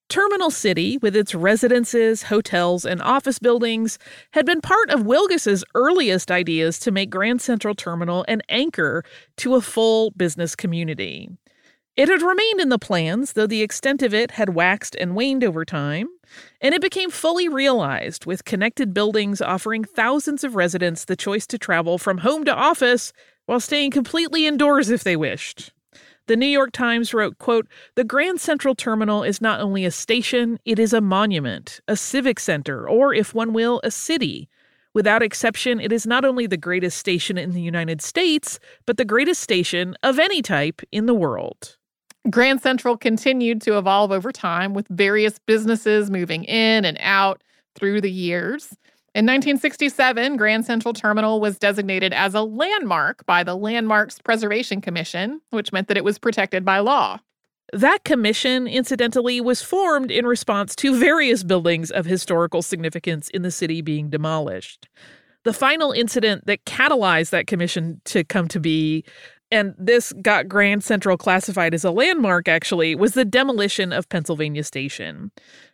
Terminal 0.09 0.53
City, 0.53 0.99
with 0.99 1.17
its 1.17 1.35
residences, 1.35 2.25
hotels, 2.25 2.87
and 2.87 3.03
office 3.03 3.41
buildings, 3.41 3.99
had 4.33 4.47
been 4.47 4.61
part 4.61 4.89
of 4.91 5.01
Wilgus's 5.01 5.65
earliest 5.75 6.31
ideas 6.31 6.79
to 6.81 6.93
make 6.93 7.11
Grand 7.11 7.43
Central 7.43 7.75
Terminal 7.75 8.25
an 8.29 8.41
anchor 8.49 9.03
to 9.39 9.57
a 9.57 9.61
full 9.61 10.13
business 10.13 10.55
community. 10.55 11.29
It 11.97 12.09
had 12.09 12.23
remained 12.23 12.61
in 12.61 12.69
the 12.69 12.79
plans, 12.79 13.33
though 13.33 13.49
the 13.49 13.63
extent 13.63 14.01
of 14.03 14.15
it 14.15 14.33
had 14.33 14.55
waxed 14.55 14.95
and 14.95 15.17
waned 15.17 15.43
over 15.43 15.65
time, 15.65 16.07
and 16.61 16.73
it 16.73 16.83
became 16.83 17.11
fully 17.11 17.49
realized 17.49 18.27
with 18.27 18.45
connected 18.45 18.95
buildings 18.95 19.41
offering 19.41 19.83
thousands 19.83 20.45
of 20.45 20.55
residents 20.55 21.05
the 21.05 21.17
choice 21.17 21.47
to 21.49 21.59
travel 21.59 21.99
from 21.99 22.19
home 22.19 22.45
to 22.45 22.55
office 22.55 23.13
while 23.47 23.61
staying 23.61 23.91
completely 23.91 24.47
indoors 24.47 24.89
if 24.91 25.03
they 25.03 25.17
wished. 25.17 25.73
The 26.27 26.37
New 26.37 26.47
York 26.47 26.73
Times 26.73 27.15
wrote, 27.15 27.39
quote, 27.39 27.69
"The 27.95 28.03
Grand 28.03 28.41
Central 28.41 28.75
Terminal 28.75 29.23
is 29.23 29.41
not 29.41 29.61
only 29.61 29.85
a 29.85 29.93
station, 29.93 30.59
it 30.65 30.79
is 30.79 30.93
a 30.93 31.01
monument, 31.01 31.81
a 31.87 31.97
civic 31.97 32.41
center, 32.41 32.89
or 32.89 33.15
if 33.15 33.33
one 33.33 33.53
will, 33.53 33.81
a 33.85 33.93
city. 33.93 34.49
Without 34.93 35.23
exception, 35.23 35.79
it 35.79 35.93
is 35.93 36.07
not 36.07 36.25
only 36.25 36.47
the 36.47 36.57
greatest 36.57 36.99
station 36.99 37.39
in 37.39 37.53
the 37.53 37.61
United 37.61 38.03
States, 38.03 38.59
but 38.87 38.97
the 38.97 39.05
greatest 39.05 39.41
station 39.41 39.95
of 40.03 40.19
any 40.19 40.43
type 40.43 40.83
in 40.91 41.07
the 41.07 41.15
world." 41.15 41.77
Grand 42.29 42.61
Central 42.61 42.97
continued 42.97 43.63
to 43.63 43.79
evolve 43.79 44.11
over 44.11 44.33
time 44.33 44.75
with 44.75 44.89
various 44.89 45.39
businesses 45.39 46.11
moving 46.11 46.43
in 46.43 46.85
and 46.85 46.97
out 47.01 47.41
through 47.77 48.01
the 48.01 48.11
years. 48.11 48.77
In 49.17 49.25
1967, 49.25 50.37
Grand 50.37 50.67
Central 50.67 50.93
Terminal 50.93 51.41
was 51.41 51.59
designated 51.59 52.13
as 52.13 52.35
a 52.35 52.43
landmark 52.43 53.25
by 53.25 53.45
the 53.45 53.57
Landmarks 53.57 54.19
Preservation 54.19 54.83
Commission, 54.83 55.41
which 55.49 55.73
meant 55.73 55.89
that 55.89 55.97
it 55.97 56.05
was 56.05 56.19
protected 56.19 56.67
by 56.67 56.81
law. 56.81 57.21
That 57.73 58.05
commission, 58.05 58.67
incidentally, 58.67 59.41
was 59.41 59.63
formed 59.63 60.11
in 60.11 60.27
response 60.27 60.77
to 60.77 61.01
various 61.01 61.45
buildings 61.45 61.91
of 61.91 62.05
historical 62.05 62.61
significance 62.61 63.31
in 63.31 63.41
the 63.41 63.51
city 63.51 63.81
being 63.81 64.11
demolished. 64.11 64.87
The 65.45 65.55
final 65.55 65.93
incident 65.93 66.45
that 66.45 66.67
catalyzed 66.67 67.31
that 67.31 67.47
commission 67.47 68.03
to 68.05 68.23
come 68.23 68.49
to 68.49 68.61
be 68.61 69.03
and 69.51 69.75
this 69.79 70.13
got 70.23 70.49
Grand 70.49 70.83
Central 70.83 71.17
classified 71.17 71.73
as 71.73 71.85
a 71.85 71.91
landmark, 71.91 72.49
actually, 72.49 72.95
was 72.95 73.15
the 73.15 73.25
demolition 73.25 73.93
of 73.93 74.09
Pennsylvania 74.09 74.65
Station. 74.65 75.31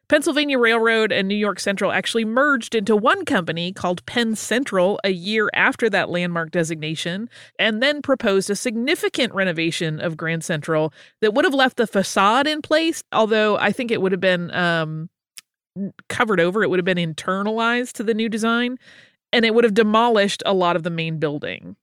Pennsylvania 0.08 0.58
Railroad 0.58 1.10
and 1.10 1.26
New 1.26 1.34
York 1.34 1.58
Central 1.58 1.90
actually 1.90 2.24
merged 2.24 2.74
into 2.74 2.94
one 2.94 3.24
company 3.24 3.72
called 3.72 4.04
Penn 4.04 4.36
Central 4.36 5.00
a 5.04 5.10
year 5.10 5.48
after 5.54 5.88
that 5.88 6.10
landmark 6.10 6.50
designation, 6.50 7.30
and 7.58 7.82
then 7.82 8.02
proposed 8.02 8.50
a 8.50 8.56
significant 8.56 9.32
renovation 9.32 10.00
of 10.00 10.16
Grand 10.16 10.44
Central 10.44 10.92
that 11.20 11.32
would 11.32 11.44
have 11.44 11.54
left 11.54 11.76
the 11.78 11.86
facade 11.86 12.46
in 12.46 12.60
place, 12.60 13.02
although 13.12 13.56
I 13.56 13.72
think 13.72 13.90
it 13.90 14.02
would 14.02 14.12
have 14.12 14.20
been 14.20 14.50
um, 14.52 15.08
covered 16.08 16.40
over, 16.40 16.62
it 16.62 16.68
would 16.68 16.78
have 16.78 16.84
been 16.84 16.98
internalized 16.98 17.92
to 17.92 18.02
the 18.02 18.14
new 18.14 18.28
design, 18.28 18.78
and 19.32 19.44
it 19.44 19.54
would 19.54 19.64
have 19.64 19.74
demolished 19.74 20.42
a 20.44 20.52
lot 20.52 20.76
of 20.76 20.82
the 20.82 20.90
main 20.90 21.18
building. 21.18 21.76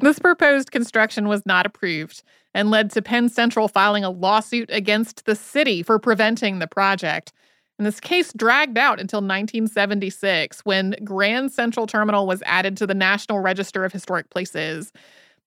This 0.00 0.18
proposed 0.18 0.72
construction 0.72 1.28
was 1.28 1.46
not 1.46 1.66
approved 1.66 2.22
and 2.54 2.70
led 2.70 2.90
to 2.90 3.02
Penn 3.02 3.28
Central 3.28 3.68
filing 3.68 4.04
a 4.04 4.10
lawsuit 4.10 4.68
against 4.72 5.24
the 5.24 5.34
city 5.34 5.82
for 5.82 5.98
preventing 5.98 6.58
the 6.58 6.66
project. 6.66 7.32
And 7.78 7.86
this 7.86 8.00
case 8.00 8.32
dragged 8.32 8.78
out 8.78 9.00
until 9.00 9.18
1976 9.18 10.60
when 10.60 10.94
Grand 11.04 11.52
Central 11.52 11.86
Terminal 11.86 12.26
was 12.26 12.42
added 12.44 12.76
to 12.76 12.86
the 12.86 12.94
National 12.94 13.40
Register 13.40 13.84
of 13.84 13.92
Historic 13.92 14.28
Places. 14.30 14.92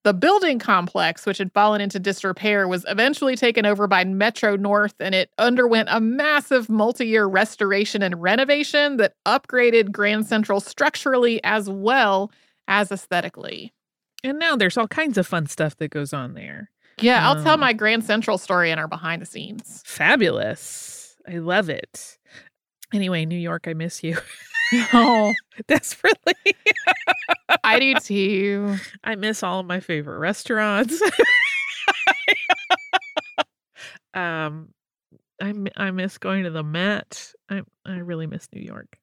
The 0.04 0.14
building 0.14 0.58
complex, 0.58 1.26
which 1.26 1.38
had 1.38 1.52
fallen 1.52 1.80
into 1.80 1.98
disrepair, 1.98 2.68
was 2.68 2.84
eventually 2.88 3.34
taken 3.34 3.66
over 3.66 3.86
by 3.86 4.04
Metro 4.04 4.54
North 4.54 4.94
and 5.00 5.14
it 5.14 5.30
underwent 5.38 5.88
a 5.90 6.00
massive 6.00 6.68
multi 6.68 7.06
year 7.06 7.26
restoration 7.26 8.02
and 8.02 8.22
renovation 8.22 8.98
that 8.98 9.14
upgraded 9.26 9.90
Grand 9.90 10.26
Central 10.26 10.60
structurally 10.60 11.42
as 11.42 11.68
well 11.68 12.30
as 12.68 12.92
aesthetically. 12.92 13.72
And 14.24 14.38
now 14.38 14.56
there's 14.56 14.76
all 14.76 14.88
kinds 14.88 15.18
of 15.18 15.26
fun 15.26 15.46
stuff 15.46 15.76
that 15.76 15.90
goes 15.90 16.12
on 16.12 16.34
there. 16.34 16.70
Yeah, 17.00 17.28
I'll 17.28 17.36
um, 17.38 17.44
tell 17.44 17.56
my 17.56 17.72
Grand 17.72 18.04
Central 18.04 18.38
story 18.38 18.70
in 18.70 18.78
our 18.78 18.88
behind 18.88 19.20
the 19.20 19.26
scenes. 19.26 19.82
Fabulous. 19.84 21.16
I 21.28 21.38
love 21.38 21.68
it. 21.68 22.18
Anyway, 22.92 23.24
New 23.24 23.38
York, 23.38 23.66
I 23.68 23.74
miss 23.74 24.02
you. 24.02 24.16
oh, 24.92 25.32
desperately. 25.68 26.34
I 27.64 27.78
do 27.78 27.94
too. 27.96 28.76
I 29.04 29.14
miss 29.16 29.42
all 29.42 29.60
of 29.60 29.66
my 29.66 29.80
favorite 29.80 30.18
restaurants. 30.18 31.00
um, 34.14 34.70
I 35.40 35.54
I 35.76 35.90
miss 35.90 36.18
going 36.18 36.44
to 36.44 36.50
the 36.50 36.62
Met. 36.62 37.32
I 37.50 37.62
I 37.84 37.96
really 37.96 38.26
miss 38.26 38.48
New 38.52 38.62
York. 38.62 38.98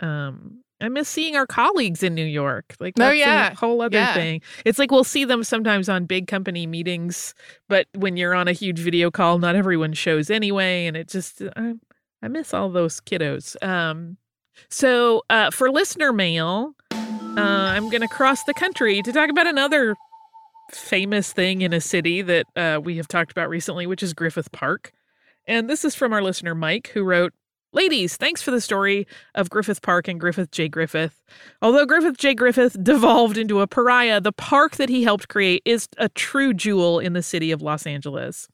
Um, 0.00 0.62
I 0.82 0.88
miss 0.88 1.08
seeing 1.08 1.36
our 1.36 1.46
colleagues 1.46 2.02
in 2.02 2.14
New 2.14 2.24
York. 2.24 2.74
Like 2.80 2.94
oh, 2.98 3.00
that's 3.00 3.12
oh, 3.12 3.14
yeah. 3.14 3.52
a 3.52 3.54
whole 3.54 3.80
other 3.80 3.96
yeah. 3.96 4.14
thing. 4.14 4.42
It's 4.64 4.78
like 4.78 4.90
we'll 4.90 5.04
see 5.04 5.24
them 5.24 5.44
sometimes 5.44 5.88
on 5.88 6.06
big 6.06 6.26
company 6.26 6.66
meetings, 6.66 7.34
but 7.68 7.86
when 7.94 8.16
you're 8.16 8.34
on 8.34 8.48
a 8.48 8.52
huge 8.52 8.80
video 8.80 9.10
call, 9.10 9.38
not 9.38 9.54
everyone 9.54 9.92
shows 9.92 10.28
anyway, 10.28 10.86
and 10.86 10.96
it 10.96 11.08
just 11.08 11.40
I, 11.56 11.74
I 12.22 12.28
miss 12.28 12.52
all 12.52 12.68
those 12.68 13.00
kiddos. 13.00 13.62
Um, 13.62 14.16
so 14.68 15.22
uh, 15.30 15.50
for 15.50 15.70
listener 15.70 16.12
mail, 16.12 16.74
uh, 16.90 17.40
I'm 17.40 17.88
going 17.88 18.02
to 18.02 18.08
cross 18.08 18.42
the 18.44 18.54
country 18.54 19.02
to 19.02 19.12
talk 19.12 19.30
about 19.30 19.46
another 19.46 19.94
famous 20.70 21.32
thing 21.32 21.62
in 21.62 21.72
a 21.72 21.80
city 21.80 22.22
that 22.22 22.46
uh, 22.56 22.80
we 22.82 22.96
have 22.96 23.08
talked 23.08 23.30
about 23.30 23.48
recently, 23.48 23.86
which 23.86 24.02
is 24.02 24.12
Griffith 24.14 24.52
Park. 24.52 24.92
And 25.46 25.68
this 25.68 25.84
is 25.84 25.94
from 25.94 26.12
our 26.12 26.22
listener 26.22 26.54
Mike, 26.54 26.88
who 26.88 27.02
wrote. 27.02 27.32
Ladies, 27.74 28.18
thanks 28.18 28.42
for 28.42 28.50
the 28.50 28.60
story 28.60 29.06
of 29.34 29.48
Griffith 29.48 29.80
Park 29.80 30.06
and 30.06 30.20
Griffith 30.20 30.50
J. 30.50 30.68
Griffith. 30.68 31.22
Although 31.62 31.86
Griffith 31.86 32.18
J. 32.18 32.34
Griffith 32.34 32.76
devolved 32.84 33.38
into 33.38 33.62
a 33.62 33.66
pariah, 33.66 34.20
the 34.20 34.30
park 34.30 34.76
that 34.76 34.90
he 34.90 35.02
helped 35.02 35.28
create 35.28 35.62
is 35.64 35.88
a 35.96 36.10
true 36.10 36.52
jewel 36.52 36.98
in 36.98 37.14
the 37.14 37.22
city 37.22 37.50
of 37.50 37.62
Los 37.62 37.86
Angeles. 37.86 38.46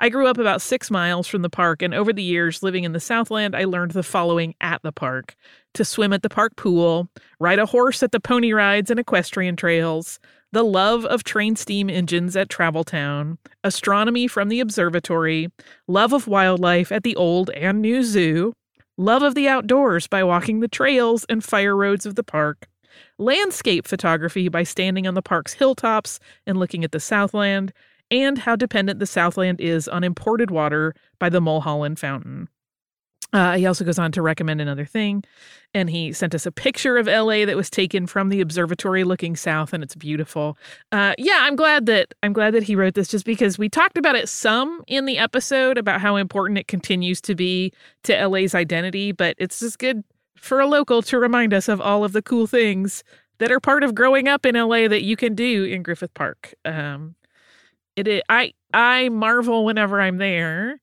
I 0.00 0.10
grew 0.10 0.26
up 0.26 0.36
about 0.36 0.60
six 0.60 0.90
miles 0.90 1.26
from 1.26 1.40
the 1.40 1.48
park, 1.48 1.80
and 1.80 1.94
over 1.94 2.12
the 2.12 2.22
years 2.22 2.62
living 2.62 2.84
in 2.84 2.92
the 2.92 3.00
Southland, 3.00 3.56
I 3.56 3.64
learned 3.64 3.92
the 3.92 4.02
following 4.02 4.54
at 4.60 4.82
the 4.82 4.92
park 4.92 5.34
to 5.72 5.82
swim 5.82 6.12
at 6.12 6.22
the 6.22 6.28
park 6.28 6.54
pool, 6.56 7.08
ride 7.40 7.58
a 7.58 7.64
horse 7.64 8.02
at 8.02 8.12
the 8.12 8.20
pony 8.20 8.52
rides 8.52 8.90
and 8.90 9.00
equestrian 9.00 9.56
trails, 9.56 10.20
the 10.52 10.64
love 10.64 11.04
of 11.04 11.24
train 11.24 11.56
steam 11.56 11.90
engines 11.90 12.36
at 12.36 12.48
Travel 12.48 12.84
Town, 12.84 13.38
astronomy 13.62 14.26
from 14.26 14.48
the 14.48 14.60
observatory, 14.60 15.48
love 15.86 16.12
of 16.12 16.26
wildlife 16.26 16.90
at 16.90 17.02
the 17.02 17.16
old 17.16 17.50
and 17.50 17.82
new 17.82 18.02
zoo, 18.02 18.54
love 18.96 19.22
of 19.22 19.34
the 19.34 19.48
outdoors 19.48 20.06
by 20.06 20.24
walking 20.24 20.60
the 20.60 20.68
trails 20.68 21.26
and 21.28 21.44
fire 21.44 21.76
roads 21.76 22.06
of 22.06 22.14
the 22.14 22.24
park, 22.24 22.66
landscape 23.18 23.86
photography 23.86 24.48
by 24.48 24.62
standing 24.62 25.06
on 25.06 25.14
the 25.14 25.22
park's 25.22 25.52
hilltops 25.52 26.18
and 26.46 26.58
looking 26.58 26.82
at 26.84 26.92
the 26.92 27.00
Southland, 27.00 27.72
and 28.10 28.38
how 28.38 28.56
dependent 28.56 29.00
the 29.00 29.06
Southland 29.06 29.60
is 29.60 29.86
on 29.86 30.02
imported 30.02 30.50
water 30.50 30.94
by 31.18 31.28
the 31.28 31.40
Mulholland 31.40 31.98
Fountain. 31.98 32.48
Uh, 33.32 33.56
he 33.56 33.66
also 33.66 33.84
goes 33.84 33.98
on 33.98 34.10
to 34.12 34.22
recommend 34.22 34.60
another 34.60 34.86
thing, 34.86 35.22
and 35.74 35.90
he 35.90 36.12
sent 36.12 36.34
us 36.34 36.46
a 36.46 36.52
picture 36.52 36.96
of 36.96 37.06
LA 37.06 37.44
that 37.44 37.56
was 37.56 37.70
taken 37.70 38.06
from 38.06 38.28
the 38.28 38.40
observatory 38.40 39.04
looking 39.04 39.36
south, 39.36 39.72
and 39.72 39.82
it's 39.82 39.94
beautiful. 39.94 40.56
Uh, 40.92 41.14
yeah, 41.18 41.40
I'm 41.40 41.56
glad 41.56 41.86
that 41.86 42.14
I'm 42.22 42.32
glad 42.32 42.54
that 42.54 42.62
he 42.62 42.74
wrote 42.74 42.94
this, 42.94 43.08
just 43.08 43.24
because 43.24 43.58
we 43.58 43.68
talked 43.68 43.98
about 43.98 44.16
it 44.16 44.28
some 44.28 44.82
in 44.86 45.04
the 45.04 45.18
episode 45.18 45.78
about 45.78 46.00
how 46.00 46.16
important 46.16 46.58
it 46.58 46.68
continues 46.68 47.20
to 47.22 47.34
be 47.34 47.72
to 48.04 48.26
LA's 48.26 48.54
identity, 48.54 49.12
but 49.12 49.34
it's 49.38 49.60
just 49.60 49.78
good 49.78 50.04
for 50.36 50.60
a 50.60 50.66
local 50.66 51.02
to 51.02 51.18
remind 51.18 51.52
us 51.52 51.68
of 51.68 51.80
all 51.80 52.04
of 52.04 52.12
the 52.12 52.22
cool 52.22 52.46
things 52.46 53.02
that 53.38 53.52
are 53.52 53.60
part 53.60 53.82
of 53.84 53.94
growing 53.94 54.28
up 54.28 54.46
in 54.46 54.54
LA 54.54 54.88
that 54.88 55.02
you 55.02 55.16
can 55.16 55.34
do 55.34 55.64
in 55.64 55.82
Griffith 55.82 56.14
Park. 56.14 56.54
Um, 56.64 57.14
it, 57.96 58.22
I 58.28 58.52
I 58.72 59.08
marvel 59.08 59.64
whenever 59.64 60.00
I'm 60.00 60.18
there 60.18 60.80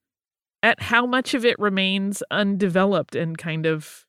at 0.64 0.82
how 0.82 1.06
much 1.06 1.34
of 1.34 1.46
it 1.46 1.58
remains 1.60 2.24
undeveloped 2.32 3.16
and 3.16 3.38
kind 3.38 3.66
of 3.66 4.06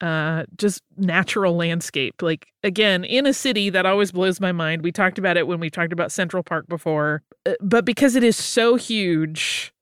uh 0.00 0.44
just 0.56 0.82
natural 0.96 1.54
landscape 1.56 2.20
like 2.20 2.48
again 2.64 3.04
in 3.04 3.26
a 3.26 3.32
city 3.32 3.70
that 3.70 3.86
always 3.86 4.10
blows 4.12 4.40
my 4.40 4.52
mind. 4.52 4.82
We 4.82 4.92
talked 4.92 5.18
about 5.18 5.36
it 5.36 5.46
when 5.46 5.60
we 5.60 5.70
talked 5.70 5.92
about 5.92 6.10
central 6.12 6.42
park 6.42 6.66
before 6.68 7.22
uh, 7.46 7.52
but 7.60 7.84
because 7.84 8.16
it 8.16 8.24
is 8.24 8.36
so 8.36 8.76
huge 8.76 9.72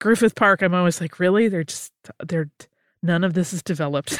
griffith 0.00 0.34
park 0.34 0.62
i'm 0.62 0.74
always 0.74 1.00
like 1.00 1.18
really? 1.18 1.48
They're 1.48 1.64
just 1.64 1.92
they're 2.26 2.50
none 3.02 3.24
of 3.24 3.34
this 3.34 3.52
is 3.52 3.62
developed. 3.62 4.16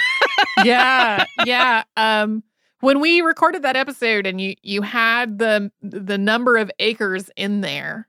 Yeah 0.65 1.25
yeah 1.45 1.85
um 1.97 2.43
when 2.81 3.01
we 3.01 3.21
recorded 3.21 3.63
that 3.63 3.77
episode 3.77 4.27
and 4.27 4.41
you 4.41 4.55
you 4.63 4.83
had 4.83 5.39
the 5.39 5.71
the 5.83 6.19
number 6.19 6.57
of 6.57 6.71
acres 6.79 7.31
in 7.37 7.61
there 7.63 8.09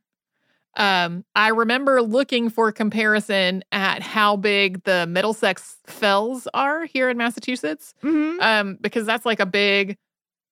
Um, 0.76 1.24
I 1.36 1.50
remember 1.50 2.02
looking 2.02 2.50
for 2.50 2.72
comparison 2.72 3.64
at 3.72 4.02
how 4.02 4.36
big 4.38 4.84
the 4.84 5.06
Middlesex 5.08 5.78
Fells 5.86 6.48
are 6.54 6.86
here 6.86 7.10
in 7.10 7.18
Massachusetts, 7.18 7.94
Mm-hmm. 8.04 8.42
um, 8.42 8.78
because 8.82 9.06
that's 9.06 9.26
like 9.26 9.40
a 9.40 9.46
big, 9.46 9.98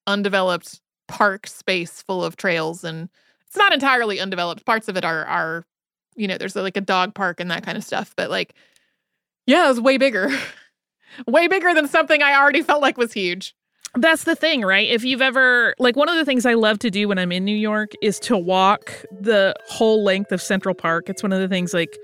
undeveloped 0.07 0.79
park 1.07 1.47
space 1.47 2.01
full 2.03 2.23
of 2.23 2.35
trails, 2.37 2.83
and 2.83 3.09
it's 3.47 3.57
not 3.57 3.73
entirely 3.73 4.19
undeveloped. 4.19 4.65
Parts 4.65 4.87
of 4.87 4.95
it 4.95 5.03
are 5.03 5.25
are, 5.25 5.65
you 6.15 6.27
know, 6.27 6.37
there's 6.37 6.55
like 6.55 6.77
a 6.77 6.81
dog 6.81 7.13
park 7.15 7.39
and 7.39 7.49
that 7.51 7.63
kind 7.63 7.77
of 7.77 7.83
stuff, 7.83 8.13
but 8.15 8.29
like, 8.29 8.53
yeah, 9.47 9.65
it 9.65 9.69
was 9.69 9.81
way 9.81 9.97
bigger, 9.97 10.29
way 11.27 11.47
bigger 11.47 11.73
than 11.73 11.87
something 11.87 12.21
I 12.21 12.35
already 12.39 12.61
felt 12.61 12.81
like 12.81 12.97
was 12.97 13.13
huge. 13.13 13.55
That's 13.95 14.23
the 14.23 14.35
thing, 14.35 14.61
right? 14.61 14.87
If 14.89 15.03
you've 15.03 15.21
ever, 15.21 15.75
like, 15.77 15.97
one 15.97 16.07
of 16.07 16.15
the 16.15 16.23
things 16.23 16.45
I 16.45 16.53
love 16.53 16.79
to 16.79 16.89
do 16.89 17.09
when 17.09 17.17
I'm 17.19 17.31
in 17.31 17.43
New 17.43 17.55
York 17.55 17.91
is 18.01 18.19
to 18.21 18.37
walk 18.37 19.03
the 19.11 19.53
whole 19.67 20.03
length 20.03 20.31
of 20.31 20.41
Central 20.41 20.73
Park. 20.73 21.09
It's 21.09 21.21
one 21.21 21.33
of 21.33 21.41
the 21.41 21.49
things, 21.49 21.73
like, 21.73 21.97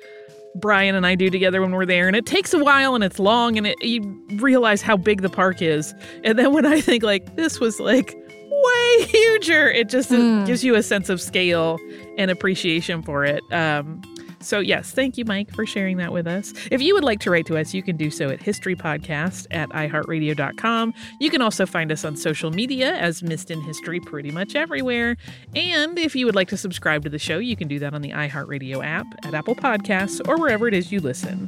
Brian 0.56 0.96
and 0.96 1.06
I 1.06 1.16
do 1.16 1.30
together 1.30 1.62
when 1.62 1.72
we're 1.72 1.86
there. 1.86 2.08
And 2.08 2.16
it 2.16 2.26
takes 2.26 2.54
a 2.54 2.62
while 2.62 2.94
and 2.94 3.04
it's 3.06 3.20
long 3.20 3.58
and 3.58 3.68
it, 3.68 3.78
you 3.82 4.02
realize 4.36 4.82
how 4.82 4.98
big 4.98 5.22
the 5.22 5.30
park 5.30 5.62
is. 5.62 5.94
And 6.26 6.38
then 6.38 6.52
when 6.52 6.66
I 6.66 6.82
think, 6.82 7.04
like, 7.04 7.36
this 7.38 7.60
was, 7.62 7.80
like, 7.80 8.18
way 8.18 9.04
huger, 9.06 9.70
it 9.70 9.88
just 9.88 10.10
Mm. 10.12 10.46
gives 10.46 10.64
you 10.66 10.76
a 10.76 10.84
sense 10.84 11.08
of 11.10 11.22
scale 11.22 11.78
and 12.18 12.30
appreciation 12.30 13.02
for 13.02 13.24
it. 13.24 13.42
Um, 13.52 14.02
so, 14.40 14.60
yes, 14.60 14.92
thank 14.92 15.18
you, 15.18 15.26
Mike, 15.26 15.54
for 15.54 15.66
sharing 15.66 15.98
that 15.98 16.12
with 16.12 16.28
us. 16.28 16.54
If 16.72 16.82
you 16.82 16.94
would 16.94 17.04
like 17.04 17.20
to 17.22 17.32
write 17.32 17.46
to 17.48 17.58
us, 17.58 17.74
you 17.74 17.82
can 17.82 17.98
do 17.98 18.12
so 18.12 18.30
at 18.30 18.40
historypodcast 18.40 19.48
at 19.52 19.70
iheartradio.com. 19.70 20.94
You 21.20 21.30
can 21.30 21.42
also 21.42 21.66
find 21.66 21.92
us 21.92 22.06
on 22.06 22.16
social 22.16 22.52
media 22.52 22.96
as 22.96 23.24
Missed 23.24 23.52
in 23.52 23.62
History 23.62 24.00
pretty 24.00 24.32
much 24.32 24.56
everywhere. 24.56 25.18
And 25.56 25.98
if 25.98 26.16
you 26.16 26.26
would 26.26 26.36
like 26.36 26.50
to 26.50 26.58
subscribe 26.58 27.04
to 27.04 27.10
the 27.10 27.20
show, 27.20 27.40
you 27.40 27.56
can 27.56 27.68
do 27.68 27.80
that 27.80 27.94
on 27.94 28.02
the 28.02 28.12
iHeartRadio 28.12 28.86
app, 28.86 29.08
at 29.24 29.34
Apple 29.34 29.56
Podcasts, 29.56 30.26
or 30.28 30.38
wherever 30.38 30.68
it 30.68 30.74
is 30.74 30.92
you 30.92 31.00
listen. 31.00 31.48